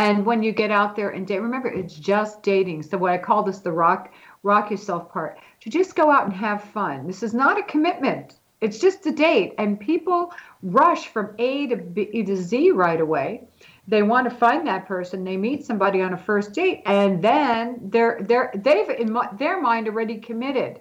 [0.01, 2.81] And when you get out there and date, remember it's just dating.
[2.81, 4.11] So what I call this the rock
[4.41, 5.37] rock yourself part.
[5.59, 7.05] To just go out and have fun.
[7.05, 8.33] This is not a commitment.
[8.61, 9.53] It's just a date.
[9.59, 10.33] And people
[10.63, 13.43] rush from A to B to Z right away.
[13.87, 15.23] They want to find that person.
[15.23, 19.87] They meet somebody on a first date, and then they're they're they've in their mind
[19.87, 20.79] already committed,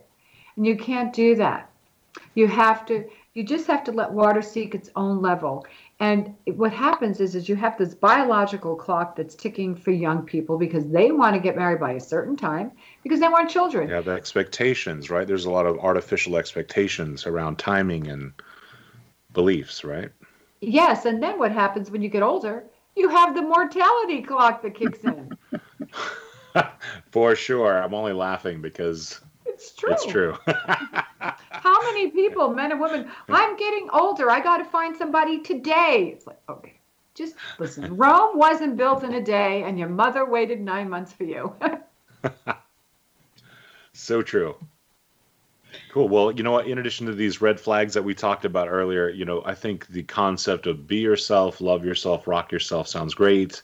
[0.56, 1.70] and you can't do that.
[2.35, 3.04] You have to.
[3.35, 5.66] You just have to let water seek its own level.
[6.00, 10.56] And what happens is, is you have this biological clock that's ticking for young people
[10.56, 13.88] because they want to get married by a certain time because they want children.
[13.88, 15.26] You have expectations, right?
[15.26, 18.32] There's a lot of artificial expectations around timing and
[19.34, 20.10] beliefs, right?
[20.62, 22.64] Yes, and then what happens when you get older?
[22.96, 25.36] You have the mortality clock that kicks in.
[27.10, 27.82] For sure.
[27.82, 29.92] I'm only laughing because it's true.
[29.92, 30.36] It's true.
[31.60, 34.30] How many people, men and women, I'm getting older.
[34.30, 36.12] I got to find somebody today.
[36.14, 36.80] It's like, okay,
[37.14, 37.96] just listen.
[37.96, 41.54] Rome wasn't built in a day, and your mother waited nine months for you.
[43.92, 44.56] so true.
[45.92, 46.08] Cool.
[46.08, 46.66] Well, you know what?
[46.66, 49.86] In addition to these red flags that we talked about earlier, you know, I think
[49.88, 53.62] the concept of be yourself, love yourself, rock yourself sounds great.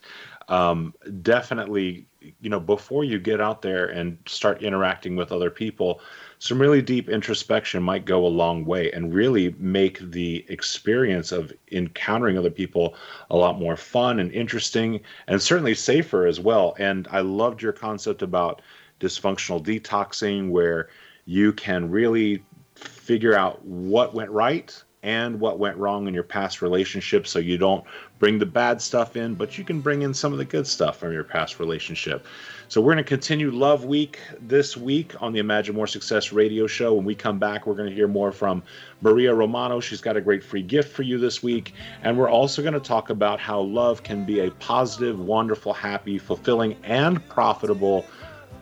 [0.49, 2.07] Um, definitely
[2.41, 6.01] you know before you get out there and start interacting with other people
[6.39, 11.53] some really deep introspection might go a long way and really make the experience of
[11.73, 12.95] encountering other people
[13.31, 17.73] a lot more fun and interesting and certainly safer as well and i loved your
[17.73, 18.63] concept about
[19.01, 20.89] dysfunctional detoxing where
[21.27, 22.43] you can really
[22.75, 27.57] figure out what went right and what went wrong in your past relationships so you
[27.57, 27.85] don't
[28.19, 30.99] bring the bad stuff in, but you can bring in some of the good stuff
[30.99, 32.27] from your past relationship.
[32.69, 36.67] So we're going to continue Love Week this week on the Imagine More Success radio
[36.67, 36.95] show.
[36.95, 38.61] When we come back, we're going to hear more from
[39.03, 39.79] Maria Romano.
[39.79, 41.75] She's got a great free gift for you this week.
[42.03, 46.19] And we're also going to talk about how love can be a positive, wonderful, happy,
[46.19, 48.05] fulfilling, and profitable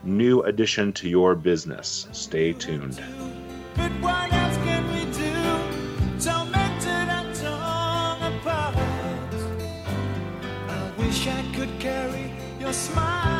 [0.03, 2.07] new addition to your business.
[2.13, 3.01] Stay tuned.
[12.75, 13.34] smile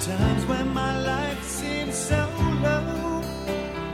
[0.00, 2.26] times when my life seems so
[2.62, 3.22] low.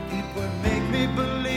[0.09, 1.56] It would make me believe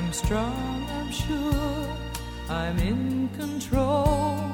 [0.00, 1.96] I'm strong, I'm sure
[2.48, 4.50] I'm in control.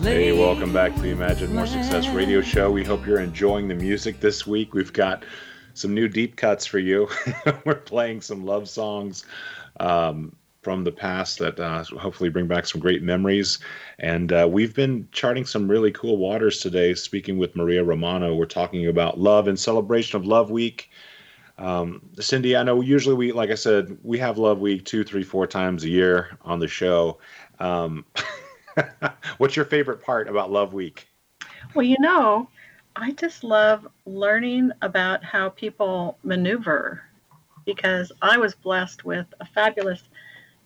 [0.00, 2.70] Hey, welcome back to the Imagine More Success radio show.
[2.70, 4.72] We hope you're enjoying the music this week.
[4.72, 5.24] We've got
[5.74, 7.08] some new deep cuts for you.
[7.64, 9.24] We're playing some love songs
[9.80, 13.58] um, from the past that uh, hopefully bring back some great memories.
[13.98, 18.36] And uh, we've been charting some really cool waters today, speaking with Maria Romano.
[18.36, 20.89] We're talking about love and celebration of Love Week.
[21.60, 25.22] Um, Cindy, I know usually we, like I said, we have Love Week two, three,
[25.22, 27.18] four times a year on the show.
[27.58, 28.06] Um,
[29.38, 31.06] what's your favorite part about Love Week?
[31.74, 32.48] Well, you know,
[32.96, 37.02] I just love learning about how people maneuver
[37.66, 40.02] because I was blessed with a fabulous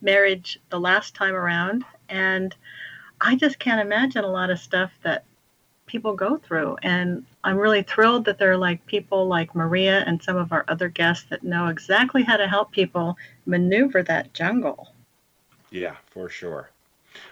[0.01, 1.85] marriage the last time around.
[2.09, 2.55] And
[3.21, 5.25] I just can't imagine a lot of stuff that
[5.87, 6.77] people go through.
[6.83, 10.65] And I'm really thrilled that there are like people like Maria and some of our
[10.69, 14.93] other guests that know exactly how to help people maneuver that jungle.
[15.71, 16.71] Yeah, for sure.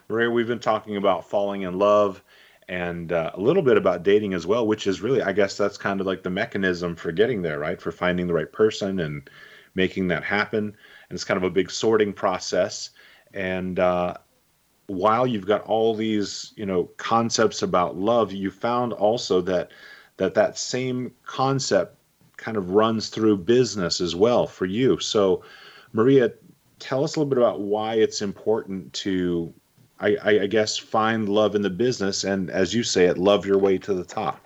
[0.09, 2.23] Maria, we've been talking about falling in love
[2.69, 5.79] and uh, a little bit about dating as well, which is really, I guess, that's
[5.79, 7.81] kind of like the mechanism for getting there, right?
[7.81, 9.29] For finding the right person and
[9.75, 10.65] making that happen.
[10.65, 12.91] And it's kind of a big sorting process.
[13.33, 14.15] And uh,
[14.87, 19.71] while you've got all these you know concepts about love you found also that
[20.17, 21.97] that that same concept
[22.37, 24.99] kind of runs through business as well for you.
[24.99, 25.43] So
[25.93, 26.33] maria
[26.79, 29.53] tell us a little bit about why it's important to
[30.01, 33.59] I, I, guess find love in the business and as you say it love your
[33.59, 34.45] way to the top.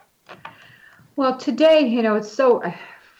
[1.16, 2.62] Well today you know it's so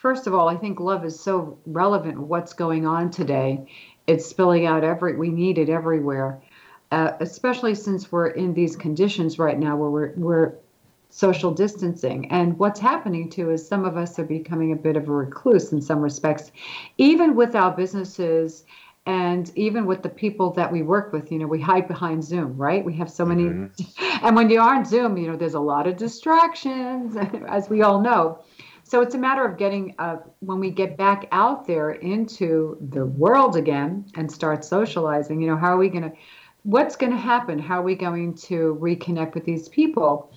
[0.01, 3.66] first of all i think love is so relevant what's going on today.
[4.07, 6.40] It's spilling out every we need it everywhere
[6.92, 10.55] uh, especially since we're in these conditions right now where we're, we're
[11.11, 12.30] social distancing.
[12.30, 15.72] And what's happening too is some of us are becoming a bit of a recluse
[15.72, 16.52] in some respects,
[16.98, 18.64] even with our businesses
[19.07, 21.30] and even with the people that we work with.
[21.30, 22.84] You know, we hide behind Zoom, right?
[22.84, 23.44] We have so many.
[23.44, 24.02] Mm-hmm.
[24.26, 27.16] And when you are on Zoom, you know, there's a lot of distractions,
[27.48, 28.42] as we all know.
[28.82, 33.04] So it's a matter of getting, uh, when we get back out there into the
[33.04, 36.12] world again and start socializing, you know, how are we going to,
[36.62, 37.59] what's going to happen?
[37.59, 40.32] How are we going to reconnect with these people?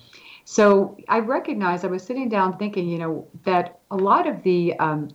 [0.50, 4.76] So I recognized I was sitting down thinking, you know, that a lot of the
[4.80, 5.10] um,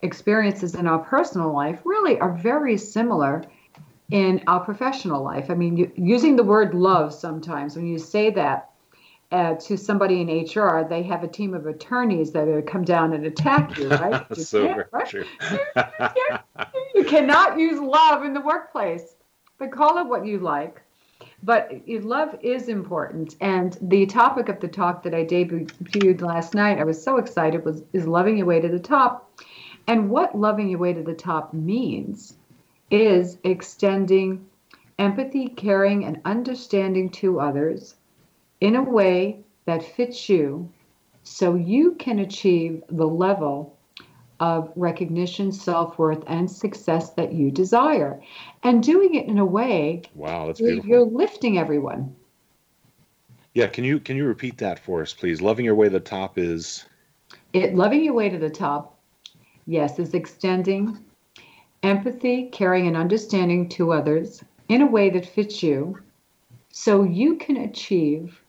[0.00, 3.44] experiences in our personal life really are very similar
[4.10, 5.52] in our professional life.
[5.52, 8.70] I mean, you, using the word love sometimes, when you say that
[9.30, 13.12] uh, to somebody in HR, they have a team of attorneys that are come down
[13.12, 14.26] and attack you, right?
[14.36, 15.06] You so right?
[15.06, 15.24] True.
[15.52, 16.38] you,
[16.96, 19.14] you cannot use love in the workplace,
[19.60, 20.81] but call it what you like.
[21.42, 23.36] But uh, love is important.
[23.40, 27.64] And the topic of the talk that I debuted last night, I was so excited,
[27.64, 29.40] was is loving your way to the top.
[29.88, 32.36] And what loving your way to the top means
[32.90, 34.46] is extending
[34.98, 37.96] empathy, caring, and understanding to others
[38.60, 40.70] in a way that fits you
[41.24, 43.76] so you can achieve the level
[44.38, 48.20] of recognition, self worth, and success that you desire.
[48.62, 50.88] And doing it in a way wow, that's beautiful.
[50.88, 52.14] you're lifting everyone.
[53.54, 55.42] Yeah, can you can you repeat that for us, please?
[55.42, 56.86] Loving your way to the top is
[57.52, 58.98] it loving your way to the top,
[59.66, 60.98] yes, is extending
[61.82, 65.98] empathy, caring, and understanding to others in a way that fits you
[66.70, 68.40] so you can achieve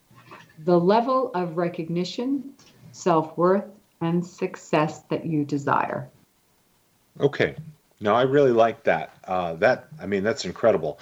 [0.64, 2.54] the level of recognition,
[2.92, 3.64] self worth,
[4.00, 6.08] and success that you desire.
[7.20, 7.56] Okay.
[8.00, 9.16] No, I really like that.
[9.24, 10.98] Uh, that I mean, that's incredible.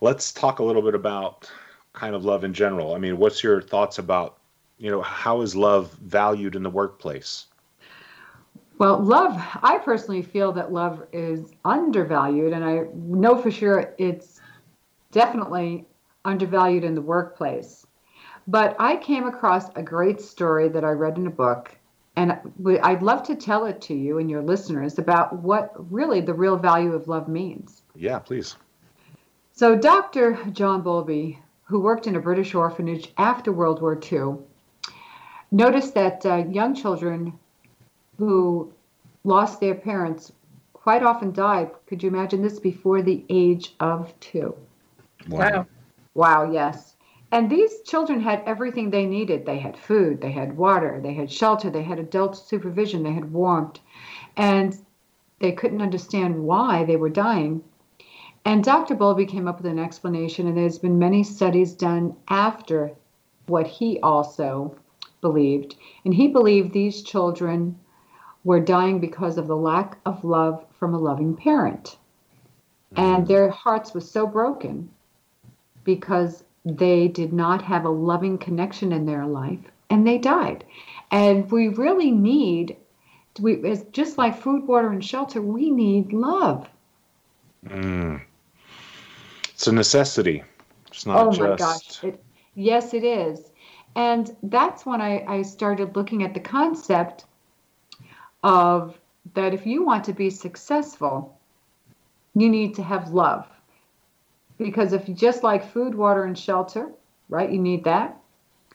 [0.00, 1.50] Let's talk a little bit about
[1.92, 2.94] kind of love in general.
[2.94, 4.38] I mean, what's your thoughts about,
[4.78, 7.46] you know, how is love valued in the workplace?
[8.78, 14.40] Well, love, I personally feel that love is undervalued, and I know for sure it's
[15.12, 15.86] definitely
[16.24, 17.86] undervalued in the workplace.
[18.46, 21.76] But I came across a great story that I read in a book
[22.20, 22.38] and
[22.82, 26.56] I'd love to tell it to you and your listeners about what really the real
[26.56, 27.80] value of love means.
[27.94, 28.56] Yeah, please.
[29.52, 30.38] So, Dr.
[30.52, 34.36] John Bowlby, who worked in a British orphanage after World War II,
[35.50, 37.38] noticed that uh, young children
[38.18, 38.70] who
[39.24, 40.30] lost their parents
[40.74, 41.70] quite often died.
[41.86, 44.54] Could you imagine this before the age of two?
[45.28, 45.66] Wow.
[46.12, 46.96] Wow, yes.
[47.32, 49.46] And these children had everything they needed.
[49.46, 53.32] They had food, they had water, they had shelter, they had adult supervision, they had
[53.32, 53.78] warmth.
[54.36, 54.76] And
[55.38, 57.62] they couldn't understand why they were dying.
[58.44, 58.94] And Dr.
[58.94, 62.92] Bowlby came up with an explanation, and there's been many studies done after
[63.46, 64.76] what he also
[65.20, 65.76] believed.
[66.04, 67.78] And he believed these children
[68.44, 71.98] were dying because of the lack of love from a loving parent.
[72.96, 73.24] And mm-hmm.
[73.26, 74.90] their hearts were so broken
[75.84, 80.64] because they did not have a loving connection in their life and they died.
[81.10, 82.76] And we really need,
[83.40, 86.68] we, just like food, water, and shelter, we need love.
[87.66, 88.20] Mm.
[89.48, 90.42] It's a necessity.
[90.88, 91.40] It's not oh just.
[91.40, 92.04] my gosh.
[92.04, 92.22] It,
[92.54, 93.50] yes, it is.
[93.96, 97.24] And that's when I, I started looking at the concept
[98.42, 98.98] of
[99.34, 101.38] that if you want to be successful,
[102.34, 103.46] you need to have love
[104.60, 106.90] because if you just like food, water, and shelter,
[107.28, 108.16] right, you need that.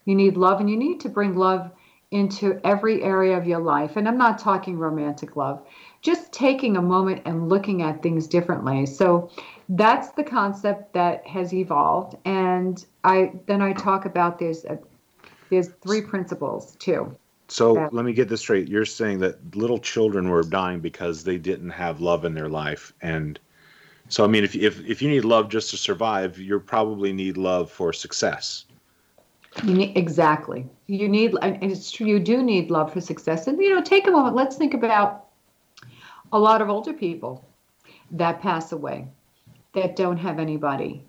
[0.05, 1.71] You need love, and you need to bring love
[2.11, 3.95] into every area of your life.
[3.95, 5.65] And I'm not talking romantic love,
[6.01, 8.85] just taking a moment and looking at things differently.
[8.85, 9.29] So
[9.69, 12.15] that's the concept that has evolved.
[12.25, 14.77] And I then I talk about there's a,
[15.49, 17.15] there's three principles too.
[17.47, 18.69] So that, let me get this straight.
[18.69, 22.93] You're saying that little children were dying because they didn't have love in their life,
[23.01, 23.39] and
[24.07, 27.37] so I mean, if if if you need love just to survive, you probably need
[27.37, 28.65] love for success.
[29.63, 30.67] You need, exactly.
[30.87, 32.05] You need, and it's true.
[32.05, 33.47] You do need love for success.
[33.47, 34.35] And you know, take a moment.
[34.35, 35.25] Let's think about
[36.31, 37.43] a lot of older people
[38.11, 39.07] that pass away
[39.73, 41.03] that don't have anybody.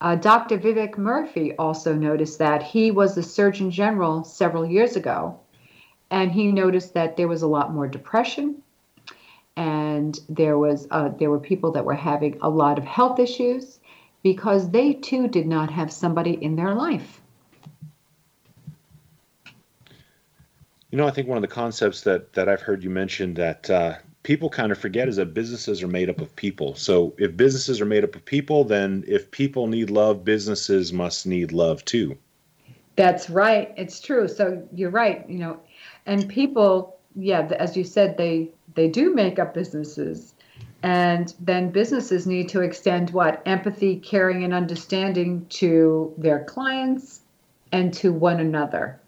[0.00, 0.58] Uh, Dr.
[0.58, 5.38] Vivek Murthy also noticed that he was the Surgeon General several years ago,
[6.10, 8.61] and he noticed that there was a lot more depression,
[9.56, 13.80] and there was uh, there were people that were having a lot of health issues
[14.22, 17.20] because they too did not have somebody in their life.
[20.90, 23.68] You know, I think one of the concepts that that I've heard you mention that
[23.70, 26.74] uh, people kind of forget is that businesses are made up of people.
[26.74, 31.26] So if businesses are made up of people, then if people need love, businesses must
[31.26, 32.16] need love too.
[32.96, 33.72] That's right.
[33.76, 34.28] It's true.
[34.28, 35.28] So you're right.
[35.28, 35.60] You know,
[36.06, 40.34] and people, yeah, as you said, they they do make up businesses,
[40.82, 47.20] and then businesses need to extend what empathy, caring, and understanding to their clients
[47.70, 49.00] and to one another.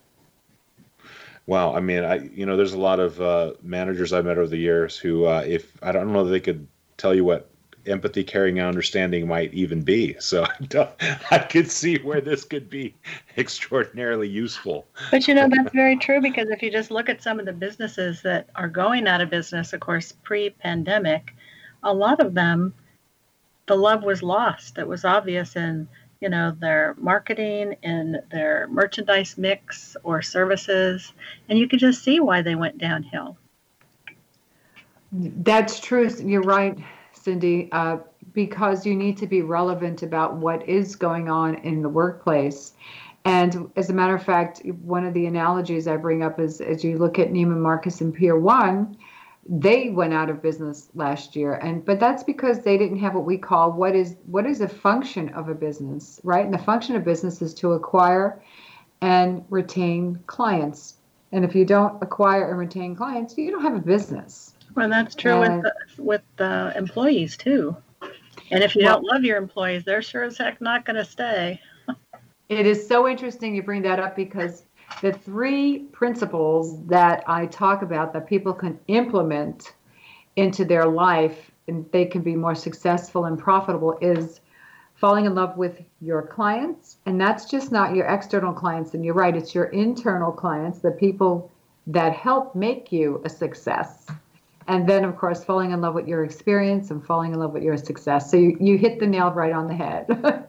[1.47, 4.47] Wow, I mean, I you know, there's a lot of uh, managers I've met over
[4.47, 7.51] the years who, uh, if I don't know, they could tell you what
[7.87, 10.17] empathy, caring, and understanding might even be.
[10.19, 10.47] So
[11.31, 12.95] I could see where this could be
[13.37, 14.87] extraordinarily useful.
[15.11, 17.53] But you know, that's very true because if you just look at some of the
[17.53, 21.35] businesses that are going out of business, of course, pre pandemic,
[21.83, 22.75] a lot of them,
[23.67, 24.79] the love was lost.
[24.79, 25.89] It was obvious in
[26.25, 31.13] you know their marketing in their merchandise mix or services
[31.51, 33.37] and you can just see why they went downhill
[35.13, 36.79] that's true you're right
[37.25, 37.97] Cindy, uh,
[38.35, 42.75] because you need to be relevant about what is going on in the workplace.
[43.25, 46.85] And as a matter of fact, one of the analogies I bring up is as
[46.85, 48.99] you look at Neiman Marcus and Pier One,
[49.49, 53.25] they went out of business last year, and but that's because they didn't have what
[53.25, 56.45] we call what is what is a function of a business, right?
[56.45, 58.43] And the function of business is to acquire
[59.01, 60.95] and retain clients.
[61.33, 64.54] And if you don't acquire and retain clients, you don't have a business.
[64.75, 67.77] Well, that's true with the, with the employees too.
[68.51, 71.05] And if you well, don't love your employees, they're sure as heck not going to
[71.05, 71.61] stay.
[72.49, 74.65] it is so interesting you bring that up because
[75.01, 79.75] the three principles that I talk about that people can implement
[80.37, 84.41] into their life and they can be more successful and profitable is
[84.97, 86.99] falling in love with your clients.
[87.07, 88.95] And that's just not your external clients.
[88.95, 91.51] And you're right, it's your internal clients, the people
[91.87, 94.07] that help make you a success
[94.67, 97.63] and then of course falling in love with your experience and falling in love with
[97.63, 98.31] your success.
[98.31, 100.49] So you, you hit the nail right on the head.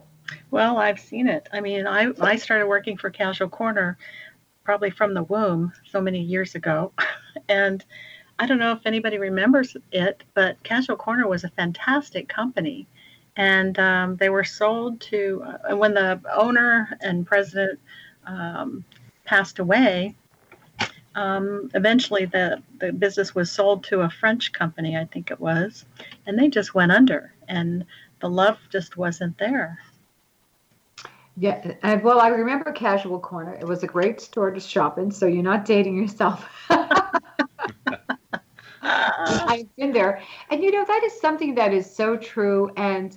[0.50, 1.48] Well i've seen it.
[1.52, 3.96] I mean i i started working for casual corner
[4.64, 6.92] probably from the womb so many years ago.
[7.48, 7.84] And
[8.40, 12.88] i don't know if anybody remembers it but casual corner was a fantastic company.
[13.36, 17.78] And um, they were sold to uh, when the owner and president
[18.26, 18.84] um,
[19.24, 20.16] passed away
[21.16, 25.86] um, eventually the, the business was sold to a French company, I think it was,
[26.26, 27.84] and they just went under, and
[28.20, 29.78] the love just wasn't there.
[31.38, 33.54] Yeah, well, I remember Casual Corner.
[33.54, 36.48] It was a great store to shop in, so you're not dating yourself.
[38.82, 42.70] I've been there, and you know that is something that is so true.
[42.76, 43.16] And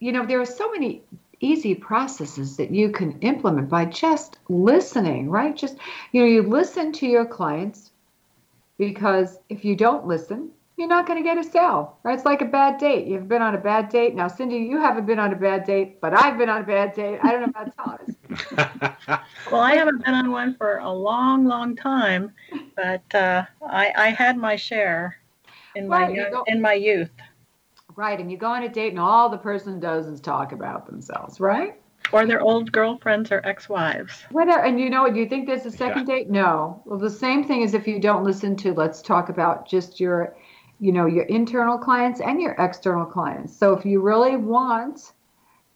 [0.00, 1.02] you know there are so many
[1.40, 5.56] easy processes that you can implement by just listening, right?
[5.56, 5.76] Just,
[6.12, 7.90] you know, you listen to your clients
[8.78, 12.14] because if you don't listen, you're not going to get a sale, right?
[12.14, 13.08] It's like a bad date.
[13.08, 14.14] You've been on a bad date.
[14.14, 16.94] Now, Cindy, you haven't been on a bad date, but I've been on a bad
[16.94, 17.18] date.
[17.22, 18.14] I don't know about Thomas.
[19.50, 22.32] well, I haven't been on one for a long, long time,
[22.76, 25.18] but uh, I, I had my share
[25.74, 27.10] in my young, in my youth.
[27.98, 28.20] Right.
[28.20, 31.40] And you go on a date and all the person does is talk about themselves,
[31.40, 31.74] right?
[32.12, 34.22] Or their old girlfriends or ex wives.
[34.30, 34.62] Whatever.
[34.64, 36.14] And you know, do you think there's a second yeah.
[36.14, 36.30] date?
[36.30, 36.80] No.
[36.84, 40.36] Well, the same thing is if you don't listen to, let's talk about just your,
[40.78, 43.56] you know, your internal clients and your external clients.
[43.56, 45.10] So if you really want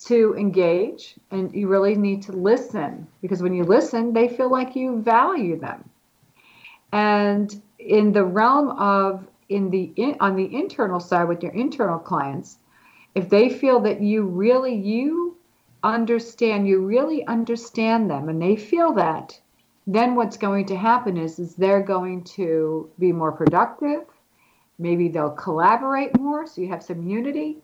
[0.04, 4.76] to engage and you really need to listen, because when you listen, they feel like
[4.76, 5.90] you value them.
[6.92, 11.98] And in the realm of in the in, on the internal side with your internal
[11.98, 12.58] clients
[13.14, 15.36] if they feel that you really you
[15.82, 19.38] understand you really understand them and they feel that
[19.86, 24.04] then what's going to happen is is they're going to be more productive.
[24.78, 27.58] Maybe they'll collaborate more so you have some unity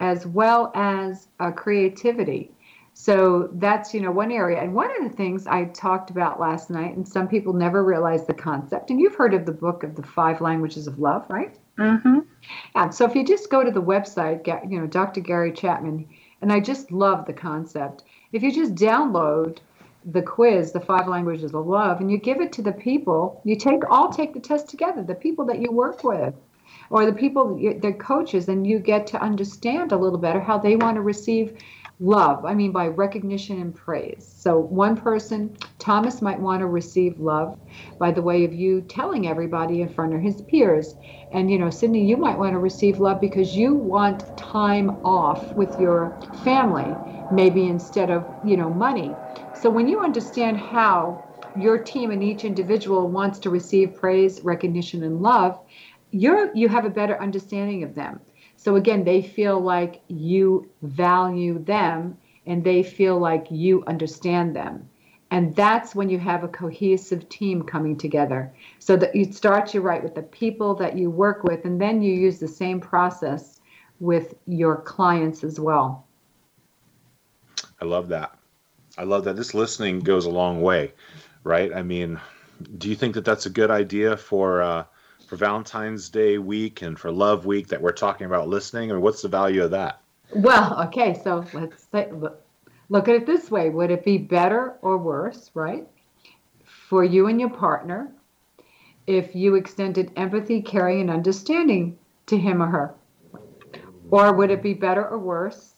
[0.00, 2.50] as well as uh, creativity
[2.94, 4.62] so that's you know one area.
[4.62, 8.24] And one of the things I talked about last night, and some people never realize
[8.24, 8.90] the concept.
[8.90, 11.58] And you've heard of the book of the five languages of love, right?
[11.76, 12.20] Mm-hmm.
[12.76, 12.90] Yeah.
[12.90, 15.20] So if you just go to the website, you know Dr.
[15.20, 16.08] Gary Chapman,
[16.40, 18.04] and I just love the concept.
[18.32, 19.58] If you just download
[20.04, 23.56] the quiz, the five languages of love, and you give it to the people, you
[23.56, 26.34] take all take the test together, the people that you work with
[26.90, 30.76] or the people, the coaches, and you get to understand a little better how they
[30.76, 31.56] want to receive
[32.00, 32.44] love.
[32.44, 34.32] I mean, by recognition and praise.
[34.36, 37.56] So, one person, Thomas, might want to receive love
[37.98, 40.94] by the way of you telling everybody in front of his peers.
[41.32, 45.54] And, you know, Cindy, you might want to receive love because you want time off
[45.56, 46.98] with your family,
[47.30, 49.18] maybe instead of, you know, money.
[49.52, 51.24] So, when you understand how
[51.54, 55.58] your team and each individual wants to receive praise, recognition, and love,
[56.10, 58.20] you're, you have a better understanding of them.
[58.64, 64.88] So again, they feel like you value them and they feel like you understand them.
[65.30, 68.54] And that's when you have a cohesive team coming together.
[68.78, 72.00] So that you start you right with the people that you work with, and then
[72.00, 73.60] you use the same process
[74.00, 76.06] with your clients as well.
[77.82, 78.34] I love that.
[78.96, 79.36] I love that.
[79.36, 80.94] This listening goes a long way,
[81.42, 81.70] right?
[81.74, 82.18] I mean,
[82.78, 84.84] do you think that that's a good idea for uh,
[85.34, 88.90] for Valentine's Day week and for Love Week that we're talking about listening?
[88.90, 90.00] I mean, what's the value of that?
[90.32, 92.40] Well, okay, so let's say, look,
[92.88, 95.88] look at it this way: Would it be better or worse, right,
[96.64, 98.12] for you and your partner
[99.08, 102.94] if you extended empathy, caring, and understanding to him or her?
[104.12, 105.73] Or would it be better or worse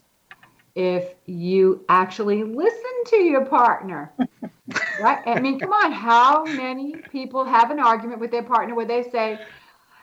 [0.77, 4.13] if you actually listen to your partner?
[5.01, 5.23] right?
[5.27, 9.03] I mean, come on, how many people have an argument with their partner where they
[9.11, 9.41] say,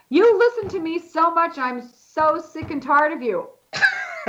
[0.10, 3.48] You listen to me so much, I'm so sick and tired of you?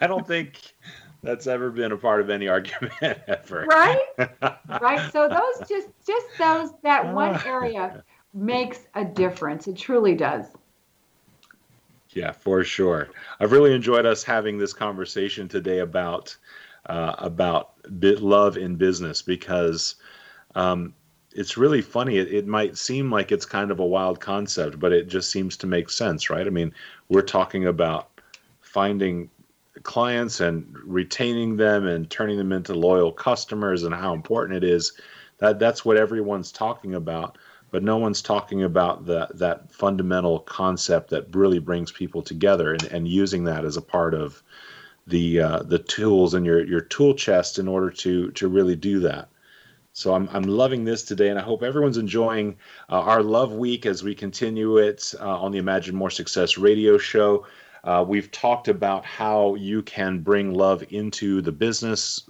[0.00, 0.74] I don't think
[1.22, 2.92] that's ever been a part of any argument
[3.26, 3.66] ever.
[3.68, 4.06] Right?
[4.80, 5.12] right.
[5.12, 9.66] So those just just those that one area makes a difference.
[9.66, 10.46] It truly does.
[12.14, 13.10] Yeah, for sure.
[13.40, 16.36] I've really enjoyed us having this conversation today about
[16.86, 19.96] uh, about love in business because
[20.54, 20.94] um,
[21.32, 22.18] it's really funny.
[22.18, 25.56] It, it might seem like it's kind of a wild concept, but it just seems
[25.58, 26.46] to make sense, right?
[26.46, 26.72] I mean,
[27.08, 28.20] we're talking about
[28.60, 29.30] finding
[29.82, 34.92] clients and retaining them and turning them into loyal customers and how important it is.
[35.38, 37.38] That that's what everyone's talking about,
[37.74, 42.84] but no one's talking about that that fundamental concept that really brings people together and,
[42.84, 44.44] and using that as a part of
[45.08, 49.00] the uh, the tools in your your tool chest in order to to really do
[49.00, 49.28] that.
[49.92, 52.58] So I'm I'm loving this today, and I hope everyone's enjoying
[52.88, 56.96] uh, our Love Week as we continue it uh, on the Imagine More Success radio
[56.96, 57.44] show.
[57.82, 62.22] Uh, we've talked about how you can bring love into the business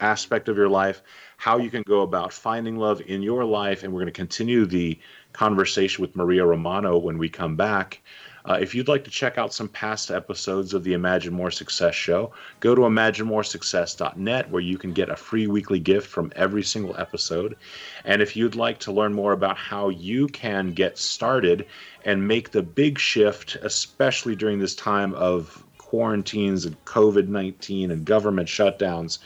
[0.00, 1.02] aspect of your life,
[1.36, 4.66] how you can go about finding love in your life, and we're going to continue
[4.66, 4.98] the
[5.32, 8.00] conversation with Maria Romano when we come back.
[8.44, 11.94] Uh, if you'd like to check out some past episodes of the Imagine More Success
[11.94, 16.96] show, go to imaginemoresuccess.net where you can get a free weekly gift from every single
[16.96, 17.56] episode.
[18.04, 21.66] And if you'd like to learn more about how you can get started
[22.04, 28.04] and make the big shift, especially during this time of quarantines and COVID 19 and
[28.04, 29.18] government shutdowns,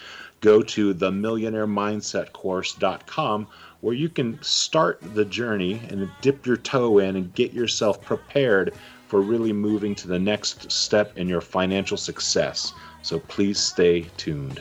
[0.45, 3.47] go to themillionairemindsetcourse.com
[3.81, 8.75] where you can start the journey and dip your toe in and get yourself prepared
[9.09, 12.75] for really moving to the next step in your financial success.
[13.01, 14.61] So please stay tuned.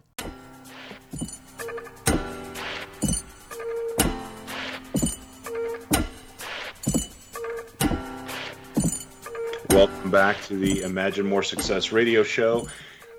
[9.81, 12.67] Welcome back to the Imagine More Success radio show.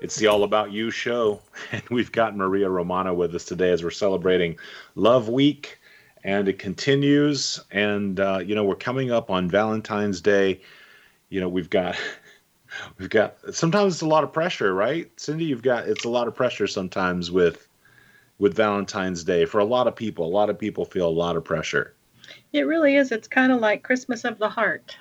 [0.01, 1.41] It's the All About You show,
[1.73, 4.57] and we've got Maria Romano with us today as we're celebrating
[4.95, 5.77] Love Week,
[6.23, 7.59] and it continues.
[7.71, 10.61] And uh, you know, we're coming up on Valentine's Day.
[11.27, 11.97] You know, we've got
[12.97, 15.43] we've got sometimes it's a lot of pressure, right, Cindy?
[15.43, 17.67] You've got it's a lot of pressure sometimes with
[18.39, 20.25] with Valentine's Day for a lot of people.
[20.25, 21.93] A lot of people feel a lot of pressure.
[22.53, 23.11] It really is.
[23.11, 24.95] It's kind of like Christmas of the heart.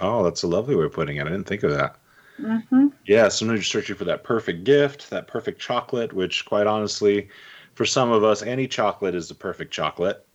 [0.00, 1.26] Oh, that's a lovely way of putting it.
[1.26, 1.96] I didn't think of that.
[2.40, 2.88] Mm-hmm.
[3.06, 7.28] Yeah, sometimes you're searching for that perfect gift, that perfect chocolate, which, quite honestly,
[7.74, 10.26] for some of us, any chocolate is the perfect chocolate.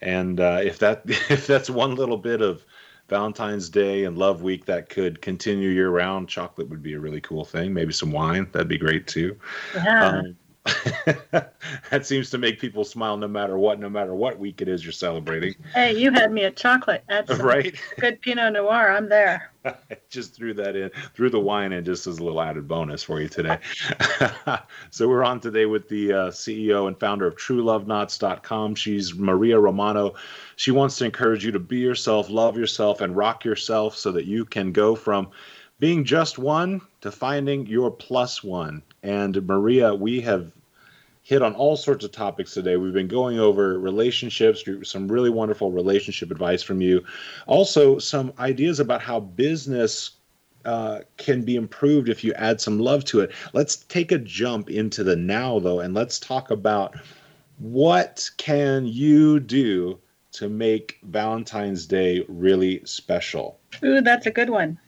[0.00, 2.64] And uh, if that if that's one little bit of
[3.08, 7.20] Valentine's Day and Love Week that could continue year round, chocolate would be a really
[7.20, 7.72] cool thing.
[7.72, 9.36] Maybe some wine, that'd be great too.
[9.74, 10.06] Yeah.
[10.06, 10.36] Um,
[11.90, 14.84] that seems to make people smile no matter what, no matter what week it is
[14.84, 15.54] you're celebrating.
[15.74, 17.04] Hey, you had me at chocolate.
[17.08, 17.74] That's right.
[17.98, 18.90] Good Pinot Noir.
[18.90, 19.52] I'm there.
[20.10, 23.20] just threw that in, threw the wine in just as a little added bonus for
[23.20, 23.58] you today.
[24.90, 28.74] so we're on today with the uh, CEO and founder of TrueLoveKnots.com.
[28.74, 30.14] She's Maria Romano.
[30.56, 34.26] She wants to encourage you to be yourself, love yourself, and rock yourself so that
[34.26, 35.30] you can go from
[35.78, 38.82] being just one to finding your plus one.
[39.02, 40.52] And Maria, we have
[41.26, 42.76] hit on all sorts of topics today.
[42.76, 47.04] We've been going over relationships, some really wonderful relationship advice from you.
[47.48, 50.12] Also, some ideas about how business
[50.64, 53.32] uh, can be improved if you add some love to it.
[53.54, 56.94] Let's take a jump into the now, though, and let's talk about
[57.58, 59.98] what can you do
[60.30, 63.58] to make Valentine's Day really special.
[63.82, 64.78] Ooh, that's a good one.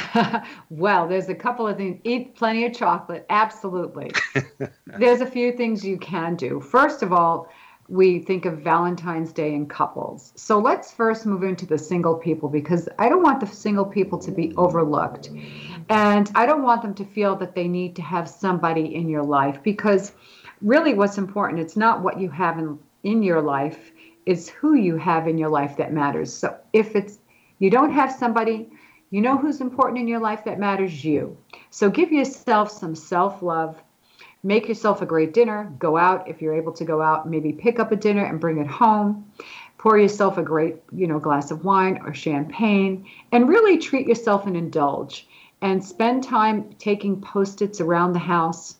[0.70, 2.00] well, there's a couple of things.
[2.04, 3.26] Eat plenty of chocolate.
[3.30, 4.12] Absolutely.
[4.86, 6.60] there's a few things you can do.
[6.60, 7.48] First of all,
[7.88, 10.32] we think of Valentine's Day in couples.
[10.36, 14.18] So let's first move into the single people because I don't want the single people
[14.20, 15.30] to be overlooked.
[15.88, 19.24] And I don't want them to feel that they need to have somebody in your
[19.24, 20.12] life because
[20.62, 23.90] really what's important, it's not what you have in, in your life,
[24.24, 26.32] it's who you have in your life that matters.
[26.32, 27.18] So if it's
[27.58, 28.70] you don't have somebody
[29.12, 31.04] you know who's important in your life that matters?
[31.04, 31.36] You.
[31.68, 33.78] So give yourself some self love.
[34.42, 35.70] Make yourself a great dinner.
[35.78, 37.28] Go out if you're able to go out.
[37.28, 39.30] Maybe pick up a dinner and bring it home.
[39.76, 44.46] Pour yourself a great, you know, glass of wine or champagne and really treat yourself
[44.46, 45.28] and indulge.
[45.60, 48.78] And spend time taking post-its around the house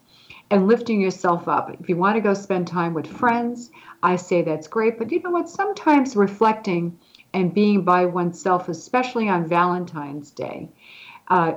[0.50, 1.76] and lifting yourself up.
[1.78, 3.70] If you want to go spend time with friends,
[4.02, 4.98] I say that's great.
[4.98, 5.50] But you know what?
[5.50, 6.98] Sometimes reflecting
[7.34, 10.68] and being by oneself, especially on Valentine's Day,
[11.28, 11.54] uh,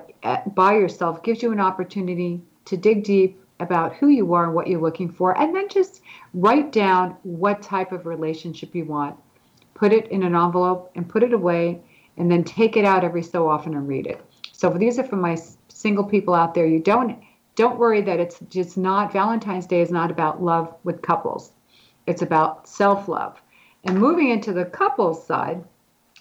[0.47, 4.67] by yourself gives you an opportunity to dig deep about who you are and what
[4.67, 6.01] you're looking for, and then just
[6.33, 9.17] write down what type of relationship you want.
[9.73, 11.81] Put it in an envelope and put it away,
[12.17, 14.23] and then take it out every so often and read it.
[14.51, 16.65] So these are for my single people out there.
[16.65, 17.21] You don't
[17.55, 21.51] don't worry that it's just not Valentine's Day is not about love with couples.
[22.05, 23.41] It's about self-love.
[23.85, 25.63] And moving into the couples side,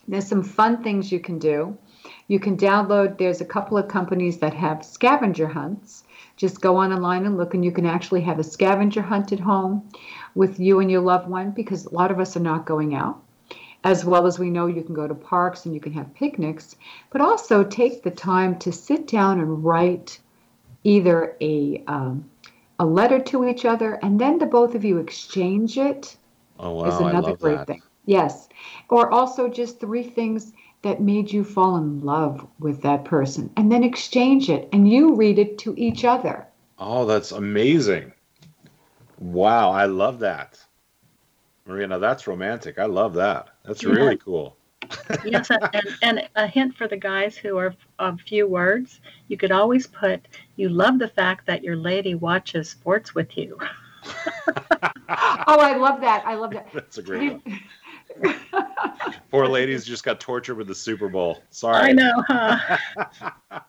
[0.06, 1.78] there's some fun things you can do.
[2.28, 6.04] You can download, there's a couple of companies that have scavenger hunts.
[6.36, 9.40] Just go on online and look, and you can actually have a scavenger hunt at
[9.40, 9.88] home
[10.34, 13.22] with you and your loved one because a lot of us are not going out.
[13.82, 16.76] As well as we know you can go to parks and you can have picnics,
[17.10, 20.18] but also take the time to sit down and write
[20.82, 22.28] either a um,
[22.78, 26.16] a letter to each other, and then the both of you exchange it
[26.58, 27.66] Oh wow, is another great that.
[27.66, 27.82] thing.
[28.06, 28.48] Yes.
[28.88, 30.52] Or also just three things
[30.82, 35.14] that made you fall in love with that person and then exchange it and you
[35.14, 36.46] read it to each other.
[36.78, 38.12] Oh, that's amazing.
[39.18, 40.62] Wow, I love that.
[41.66, 42.78] Marina, that's romantic.
[42.78, 43.48] I love that.
[43.64, 43.90] That's yeah.
[43.90, 44.58] really cool.
[45.24, 49.52] yes, and, and a hint for the guys who are of few words, you could
[49.52, 53.58] always put, you love the fact that your lady watches sports with you.
[55.08, 56.24] oh, I love that.
[56.26, 56.68] I love that.
[56.72, 57.60] That's a great one.
[59.30, 61.42] Poor ladies just got tortured with the Super Bowl.
[61.50, 61.90] Sorry.
[61.90, 62.78] I know, huh?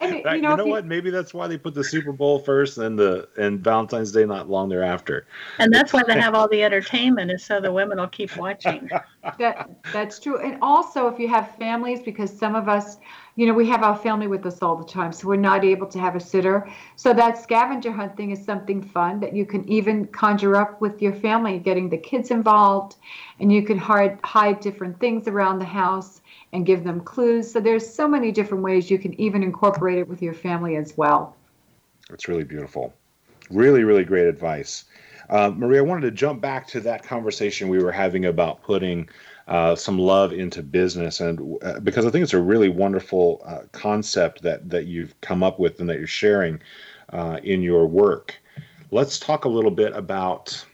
[0.00, 0.86] and, you know, you know what?
[0.86, 4.50] Maybe that's why they put the Super Bowl first and the and Valentine's Day not
[4.50, 5.26] long thereafter.
[5.58, 8.90] And that's why they have all the entertainment is so the women will keep watching.
[9.38, 10.38] That that's true.
[10.38, 12.98] And also if you have families, because some of us
[13.36, 15.86] you know, we have our family with us all the time, so we're not able
[15.88, 16.68] to have a sitter.
[16.94, 21.02] So that scavenger hunt thing is something fun that you can even conjure up with
[21.02, 22.96] your family, getting the kids involved,
[23.40, 26.20] and you can hide, hide different things around the house
[26.52, 27.50] and give them clues.
[27.50, 30.96] So there's so many different ways you can even incorporate it with your family as
[30.96, 31.36] well.
[32.08, 32.94] That's really beautiful.
[33.50, 34.84] Really, really great advice.
[35.28, 39.08] Uh, Maria, I wanted to jump back to that conversation we were having about putting
[39.46, 43.62] uh, some love into business, and uh, because I think it's a really wonderful uh,
[43.72, 46.60] concept that that you've come up with and that you're sharing
[47.10, 48.36] uh, in your work.
[48.90, 50.64] Let's talk a little bit about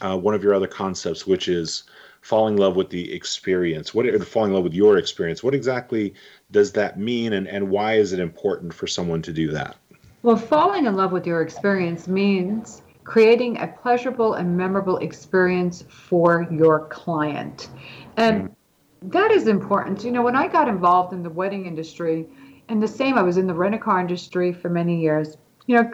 [0.00, 1.84] uh, one of your other concepts, which is
[2.22, 3.92] falling in love with the experience.
[3.92, 5.42] What falling in love with your experience?
[5.42, 6.14] What exactly
[6.50, 9.76] does that mean, and and why is it important for someone to do that?
[10.22, 16.46] Well, falling in love with your experience means creating a pleasurable and memorable experience for
[16.50, 17.70] your client.
[18.18, 19.08] And mm-hmm.
[19.08, 20.04] that is important.
[20.04, 22.26] You know, when I got involved in the wedding industry,
[22.68, 25.38] and the same, I was in the rent a car industry for many years.
[25.66, 25.90] You know,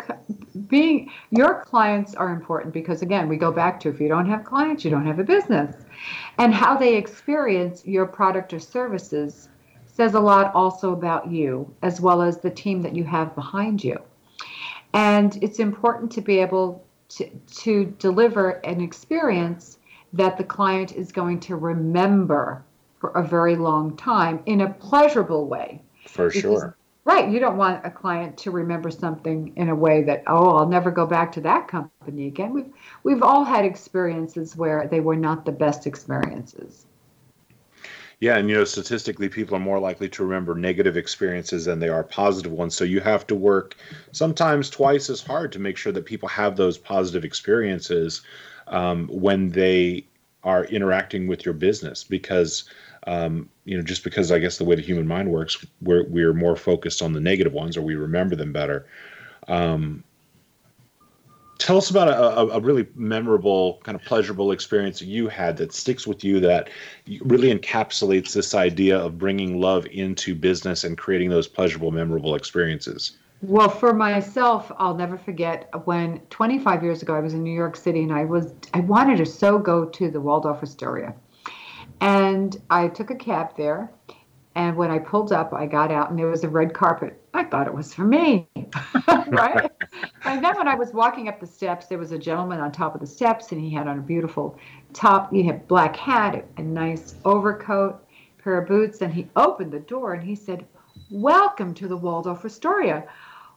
[0.67, 4.43] being your clients are important because, again, we go back to if you don't have
[4.43, 5.85] clients, you don't have a business.
[6.39, 9.49] And how they experience your product or services
[9.87, 13.85] says a lot also about you, as well as the team that you have behind
[13.85, 13.99] you.
[14.95, 16.84] And it's important to be able
[17.17, 19.79] to, to deliver an experience
[20.13, 22.65] that the client is going to remember
[23.01, 25.83] for a very long time in a pleasurable way.
[26.07, 26.77] For because, sure.
[27.05, 27.31] Right.
[27.31, 30.91] You don't want a client to remember something in a way that, oh, I'll never
[30.91, 32.55] go back to that company again.
[32.55, 36.87] We've, we've all had experiences where they were not the best experiences.
[38.25, 41.91] Yeah, and you know, statistically, people are more likely to remember negative experiences than they
[41.91, 42.75] are positive ones.
[42.75, 43.77] So you have to work
[44.13, 48.23] sometimes twice as hard to make sure that people have those positive experiences
[48.69, 50.07] um, when they
[50.43, 52.65] are interacting with your business because
[53.07, 56.33] um, you know just because i guess the way the human mind works we're, we're
[56.33, 58.87] more focused on the negative ones or we remember them better
[59.49, 60.03] um,
[61.59, 66.07] tell us about a, a, really memorable kind of pleasurable experience you had that sticks
[66.07, 66.69] with you that
[67.23, 73.17] really encapsulates this idea of bringing love into business and creating those pleasurable memorable experiences
[73.47, 77.77] well, for myself, I'll never forget when 25 years ago I was in New York
[77.77, 81.15] City and I was I wanted to so go to the Waldorf Astoria.
[82.01, 83.91] And I took a cab there
[84.57, 87.21] and when I pulled up, I got out and there was a red carpet.
[87.35, 88.49] I thought it was for me.
[89.29, 89.71] right?
[90.25, 92.95] and then when I was walking up the steps, there was a gentleman on top
[92.95, 94.57] of the steps and he had on a beautiful
[94.93, 98.05] top, he had black hat, a nice overcoat,
[98.39, 100.67] pair of boots, and he opened the door and he said,
[101.11, 103.05] Welcome to the Waldorf Astoria.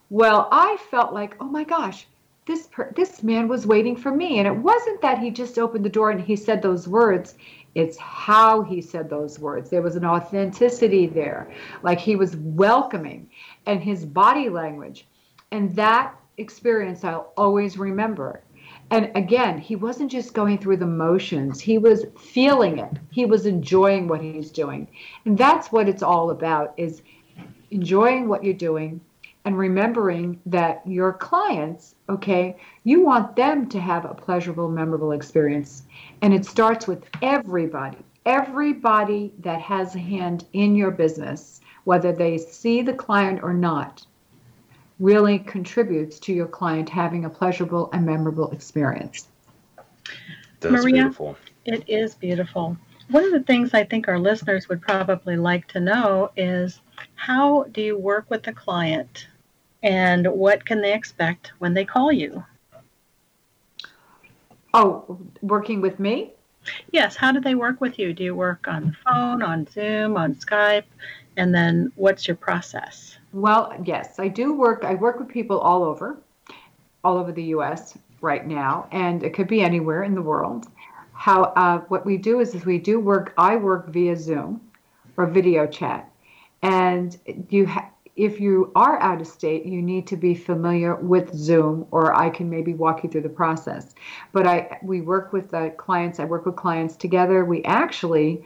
[0.09, 2.07] Well, I felt like, oh my gosh,
[2.47, 5.85] this per- this man was waiting for me, and it wasn't that he just opened
[5.85, 7.35] the door and he said those words.
[7.77, 9.69] It's how he said those words.
[9.69, 11.53] There was an authenticity there,
[11.83, 13.29] like he was welcoming,
[13.67, 15.05] and his body language,
[15.51, 18.41] and that experience I'll always remember.
[18.89, 22.93] And again, he wasn't just going through the motions, he was feeling it.
[23.11, 24.87] He was enjoying what he's doing.
[25.25, 27.03] And that's what it's all about is
[27.69, 29.01] enjoying what you're doing,
[29.47, 35.83] and remembering that your clients, okay, you want them to have a pleasurable, memorable experience.
[36.21, 42.37] And it starts with everybody, everybody that has a hand in your business, whether they
[42.37, 44.05] see the client or not,
[44.99, 49.29] really contributes to your client having a pleasurable and memorable experience.
[50.59, 51.37] That's Maria, beautiful.
[51.63, 52.75] It is beautiful.
[53.11, 56.81] One of the things I think our listeners would probably like to know is
[57.15, 59.27] how do you work with the client
[59.83, 62.43] and what can they expect when they call you?
[64.73, 66.33] Oh, working with me?
[66.91, 67.15] Yes.
[67.15, 68.13] How do they work with you?
[68.13, 70.83] Do you work on the phone, on Zoom, on Skype?
[71.37, 73.17] And then what's your process?
[73.31, 74.83] Well, yes, I do work.
[74.83, 76.17] I work with people all over,
[77.03, 77.97] all over the U.S.
[78.21, 80.67] right now, and it could be anywhere in the world.
[81.13, 83.33] How uh, what we do is, is we do work.
[83.37, 84.61] I work via Zoom
[85.15, 86.11] or video chat,
[86.63, 87.17] and
[87.49, 91.85] you have if you are out of state, you need to be familiar with Zoom,
[91.91, 93.93] or I can maybe walk you through the process.
[94.33, 96.19] But I, we work with the clients.
[96.19, 97.45] I work with clients together.
[97.45, 98.43] We actually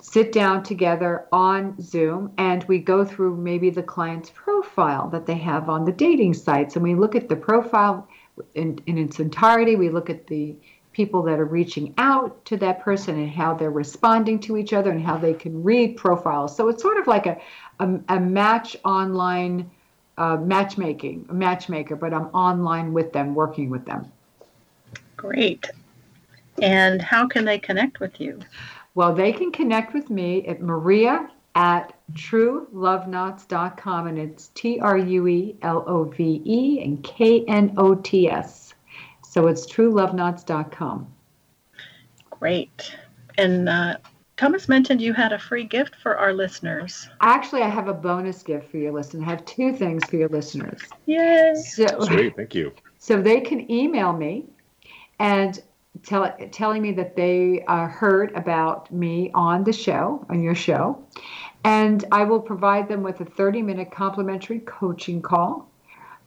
[0.00, 5.34] sit down together on Zoom and we go through maybe the client's profile that they
[5.34, 8.08] have on the dating sites, and we look at the profile
[8.54, 9.76] in, in its entirety.
[9.76, 10.56] We look at the
[10.92, 14.90] people that are reaching out to that person and how they're responding to each other
[14.90, 16.56] and how they can read profiles.
[16.56, 17.36] So it's sort of like a,
[17.80, 19.70] a, a match online
[20.18, 24.10] uh, matchmaking, a matchmaker, but I'm online with them, working with them.
[25.16, 25.70] Great.
[26.62, 28.40] And how can they connect with you?
[28.94, 35.26] Well, they can connect with me at Maria at trueloveknots.com, and it's T R U
[35.26, 38.74] E L O V E and K N O T S.
[39.22, 41.06] So it's trueloveknots.com.
[42.30, 42.96] Great.
[43.38, 43.96] And uh,
[44.36, 47.08] Thomas mentioned you had a free gift for our listeners.
[47.22, 49.22] Actually, I have a bonus gift for your listeners.
[49.26, 50.82] I have two things for your listeners.
[51.06, 51.54] Yay!
[51.54, 52.72] So, Sweet, thank you.
[52.98, 54.44] So they can email me
[55.18, 55.62] and
[56.02, 61.02] tell, telling me that they uh, heard about me on the show, on your show.
[61.64, 65.70] And I will provide them with a 30 minute complimentary coaching call.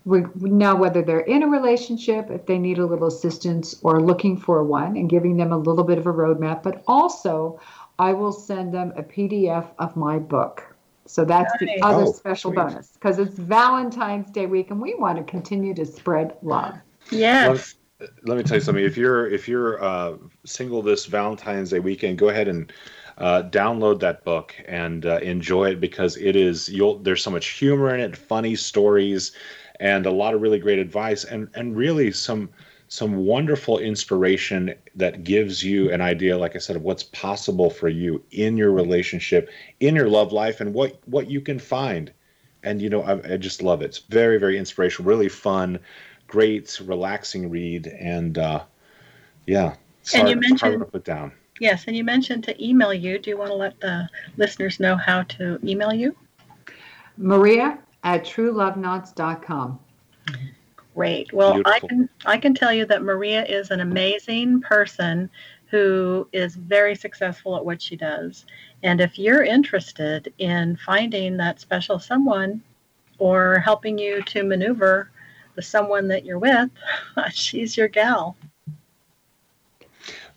[0.05, 4.37] We, now, whether they're in a relationship, if they need a little assistance, or looking
[4.37, 7.59] for one, and giving them a little bit of a roadmap, but also
[7.99, 10.75] I will send them a PDF of my book.
[11.05, 11.75] So that's nice.
[11.75, 12.57] the other oh, special sweet.
[12.57, 16.75] bonus because it's Valentine's Day week and we want to continue to spread love.
[17.11, 17.75] Yes.
[17.99, 18.83] Let, let me tell you something.
[18.83, 20.13] If you're if you're uh,
[20.45, 22.71] single this Valentine's Day weekend, go ahead and
[23.17, 27.47] uh, download that book and uh, enjoy it because it is you'll there's so much
[27.47, 29.33] humor in it, funny stories,
[29.79, 32.49] and a lot of really great advice and and really some
[32.89, 37.87] some wonderful inspiration that gives you an idea like i said of what's possible for
[37.87, 42.11] you in your relationship in your love life and what what you can find
[42.63, 43.85] and you know I, I just love it.
[43.85, 45.79] It's very very inspirational, really fun,
[46.27, 48.63] great, relaxing read, and uh,
[49.45, 49.75] yeah.
[50.03, 51.31] Sorry, and you mentioned put down.
[51.59, 53.19] Yes, and you mentioned to email you.
[53.19, 56.15] Do you want to let the listeners know how to email you?
[57.17, 59.79] Maria at trueloveknots.com.
[60.99, 61.31] Great.
[61.31, 61.73] Well, Beautiful.
[61.73, 65.29] I can I can tell you that Maria is an amazing person
[65.67, 68.45] who is very successful at what she does.
[68.83, 72.61] And if you're interested in finding that special someone
[73.17, 75.09] or helping you to maneuver
[75.55, 76.69] the someone that you're with,
[77.31, 78.35] she's your gal.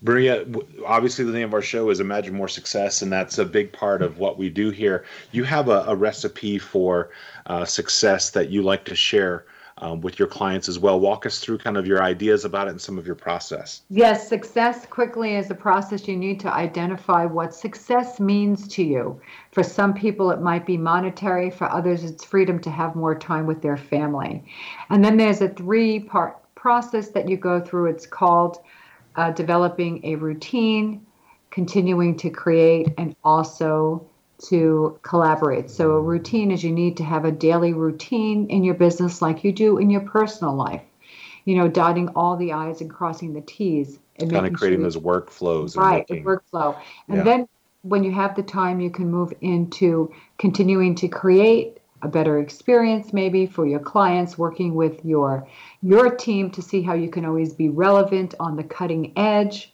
[0.00, 0.46] Maria,
[0.86, 4.00] obviously, the name of our show is Imagine More Success, and that's a big part
[4.00, 5.04] of what we do here.
[5.32, 7.10] You have a, a recipe for
[7.46, 9.44] uh, success that you like to share
[9.82, 10.98] um, with your clients as well.
[10.98, 13.82] Walk us through kind of your ideas about it and some of your process.
[13.90, 19.20] Yes, success quickly is a process you need to identify what success means to you.
[19.50, 23.44] For some people, it might be monetary, for others, it's freedom to have more time
[23.44, 24.44] with their family.
[24.88, 27.90] And then there's a three part process that you go through.
[27.90, 28.58] It's called
[29.16, 31.04] uh, developing a routine,
[31.50, 34.06] continuing to create, and also
[34.48, 35.70] to collaborate.
[35.70, 39.44] So, a routine is you need to have a daily routine in your business like
[39.44, 40.82] you do in your personal life.
[41.44, 43.98] You know, dotting all the I's and crossing the T's.
[44.16, 45.76] And kind of creating sure those workflows.
[45.76, 46.78] Right, making, workflow.
[47.08, 47.22] And yeah.
[47.24, 47.48] then
[47.82, 53.12] when you have the time, you can move into continuing to create a better experience
[53.12, 55.46] maybe for your clients working with your
[55.82, 59.72] your team to see how you can always be relevant on the cutting edge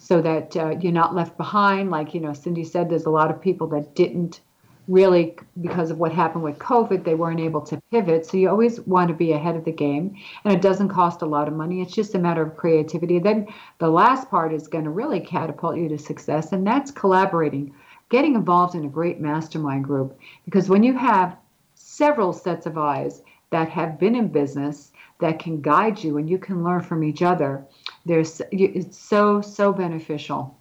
[0.00, 1.90] so that uh, you're not left behind.
[1.90, 4.40] Like, you know, Cindy said, there's a lot of people that didn't
[4.88, 8.24] really, because of what happened with COVID, they weren't able to pivot.
[8.24, 10.16] So you always want to be ahead of the game.
[10.42, 13.18] And it doesn't cost a lot of money, it's just a matter of creativity.
[13.18, 13.46] Then
[13.78, 17.74] the last part is going to really catapult you to success, and that's collaborating.
[18.08, 21.36] Getting involved in a great mastermind group because when you have
[21.74, 26.38] several sets of eyes that have been in business that can guide you and you
[26.38, 27.64] can learn from each other,
[28.06, 30.56] there's it's so so beneficial.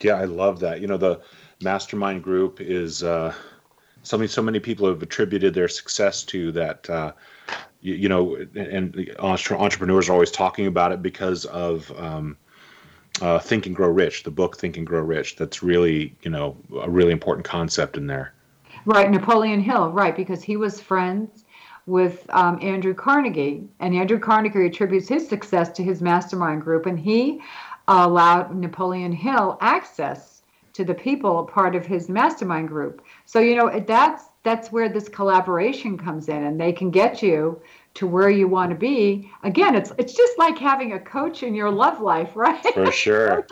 [0.00, 0.80] Yeah i love that.
[0.80, 1.20] You know the
[1.62, 3.34] mastermind group is uh,
[4.02, 7.12] something so many people have attributed their success to that uh,
[7.80, 12.36] you, you, know and entrepreneurs are always talking about it because of um,
[13.22, 16.56] uh, think and grow rich the book think and grow rich that's really you know
[16.82, 18.34] a really important concept in there.
[18.84, 21.43] Right napoleon hill right because he was friends
[21.86, 26.98] with um, Andrew Carnegie, and Andrew Carnegie attributes his success to his mastermind group, and
[26.98, 27.40] he
[27.88, 33.04] allowed Napoleon Hill access to the people part of his mastermind group.
[33.26, 37.60] So you know that's that's where this collaboration comes in, and they can get you
[37.94, 39.30] to where you want to be.
[39.44, 42.74] Again, it's it's just like having a coach in your love life, right?
[42.74, 43.46] For sure.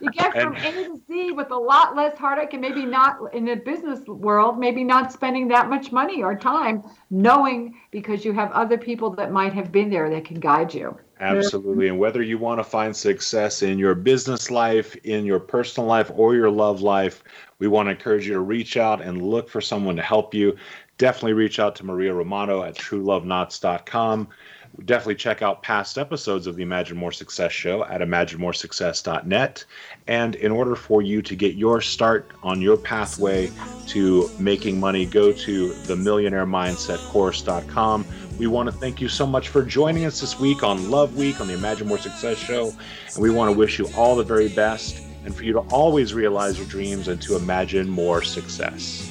[0.00, 3.34] you get from and, A to Z with a lot less heartache, and maybe not
[3.34, 8.32] in the business world, maybe not spending that much money or time, knowing because you
[8.32, 10.96] have other people that might have been there that can guide you.
[11.20, 11.88] Absolutely.
[11.88, 16.10] And whether you want to find success in your business life, in your personal life,
[16.14, 17.22] or your love life,
[17.58, 20.56] we want to encourage you to reach out and look for someone to help you
[21.00, 24.28] definitely reach out to Maria Romano at trueloveknots.com.
[24.84, 29.64] Definitely check out past episodes of the Imagine More Success show at imaginemoresuccess.net.
[30.06, 33.50] And in order for you to get your start on your pathway
[33.88, 38.04] to making money, go to the millionaire mindset course.com.
[38.38, 41.40] We want to thank you so much for joining us this week on Love Week
[41.40, 42.72] on the Imagine More Success show.
[43.14, 46.12] And we want to wish you all the very best and for you to always
[46.12, 49.10] realize your dreams and to imagine more success.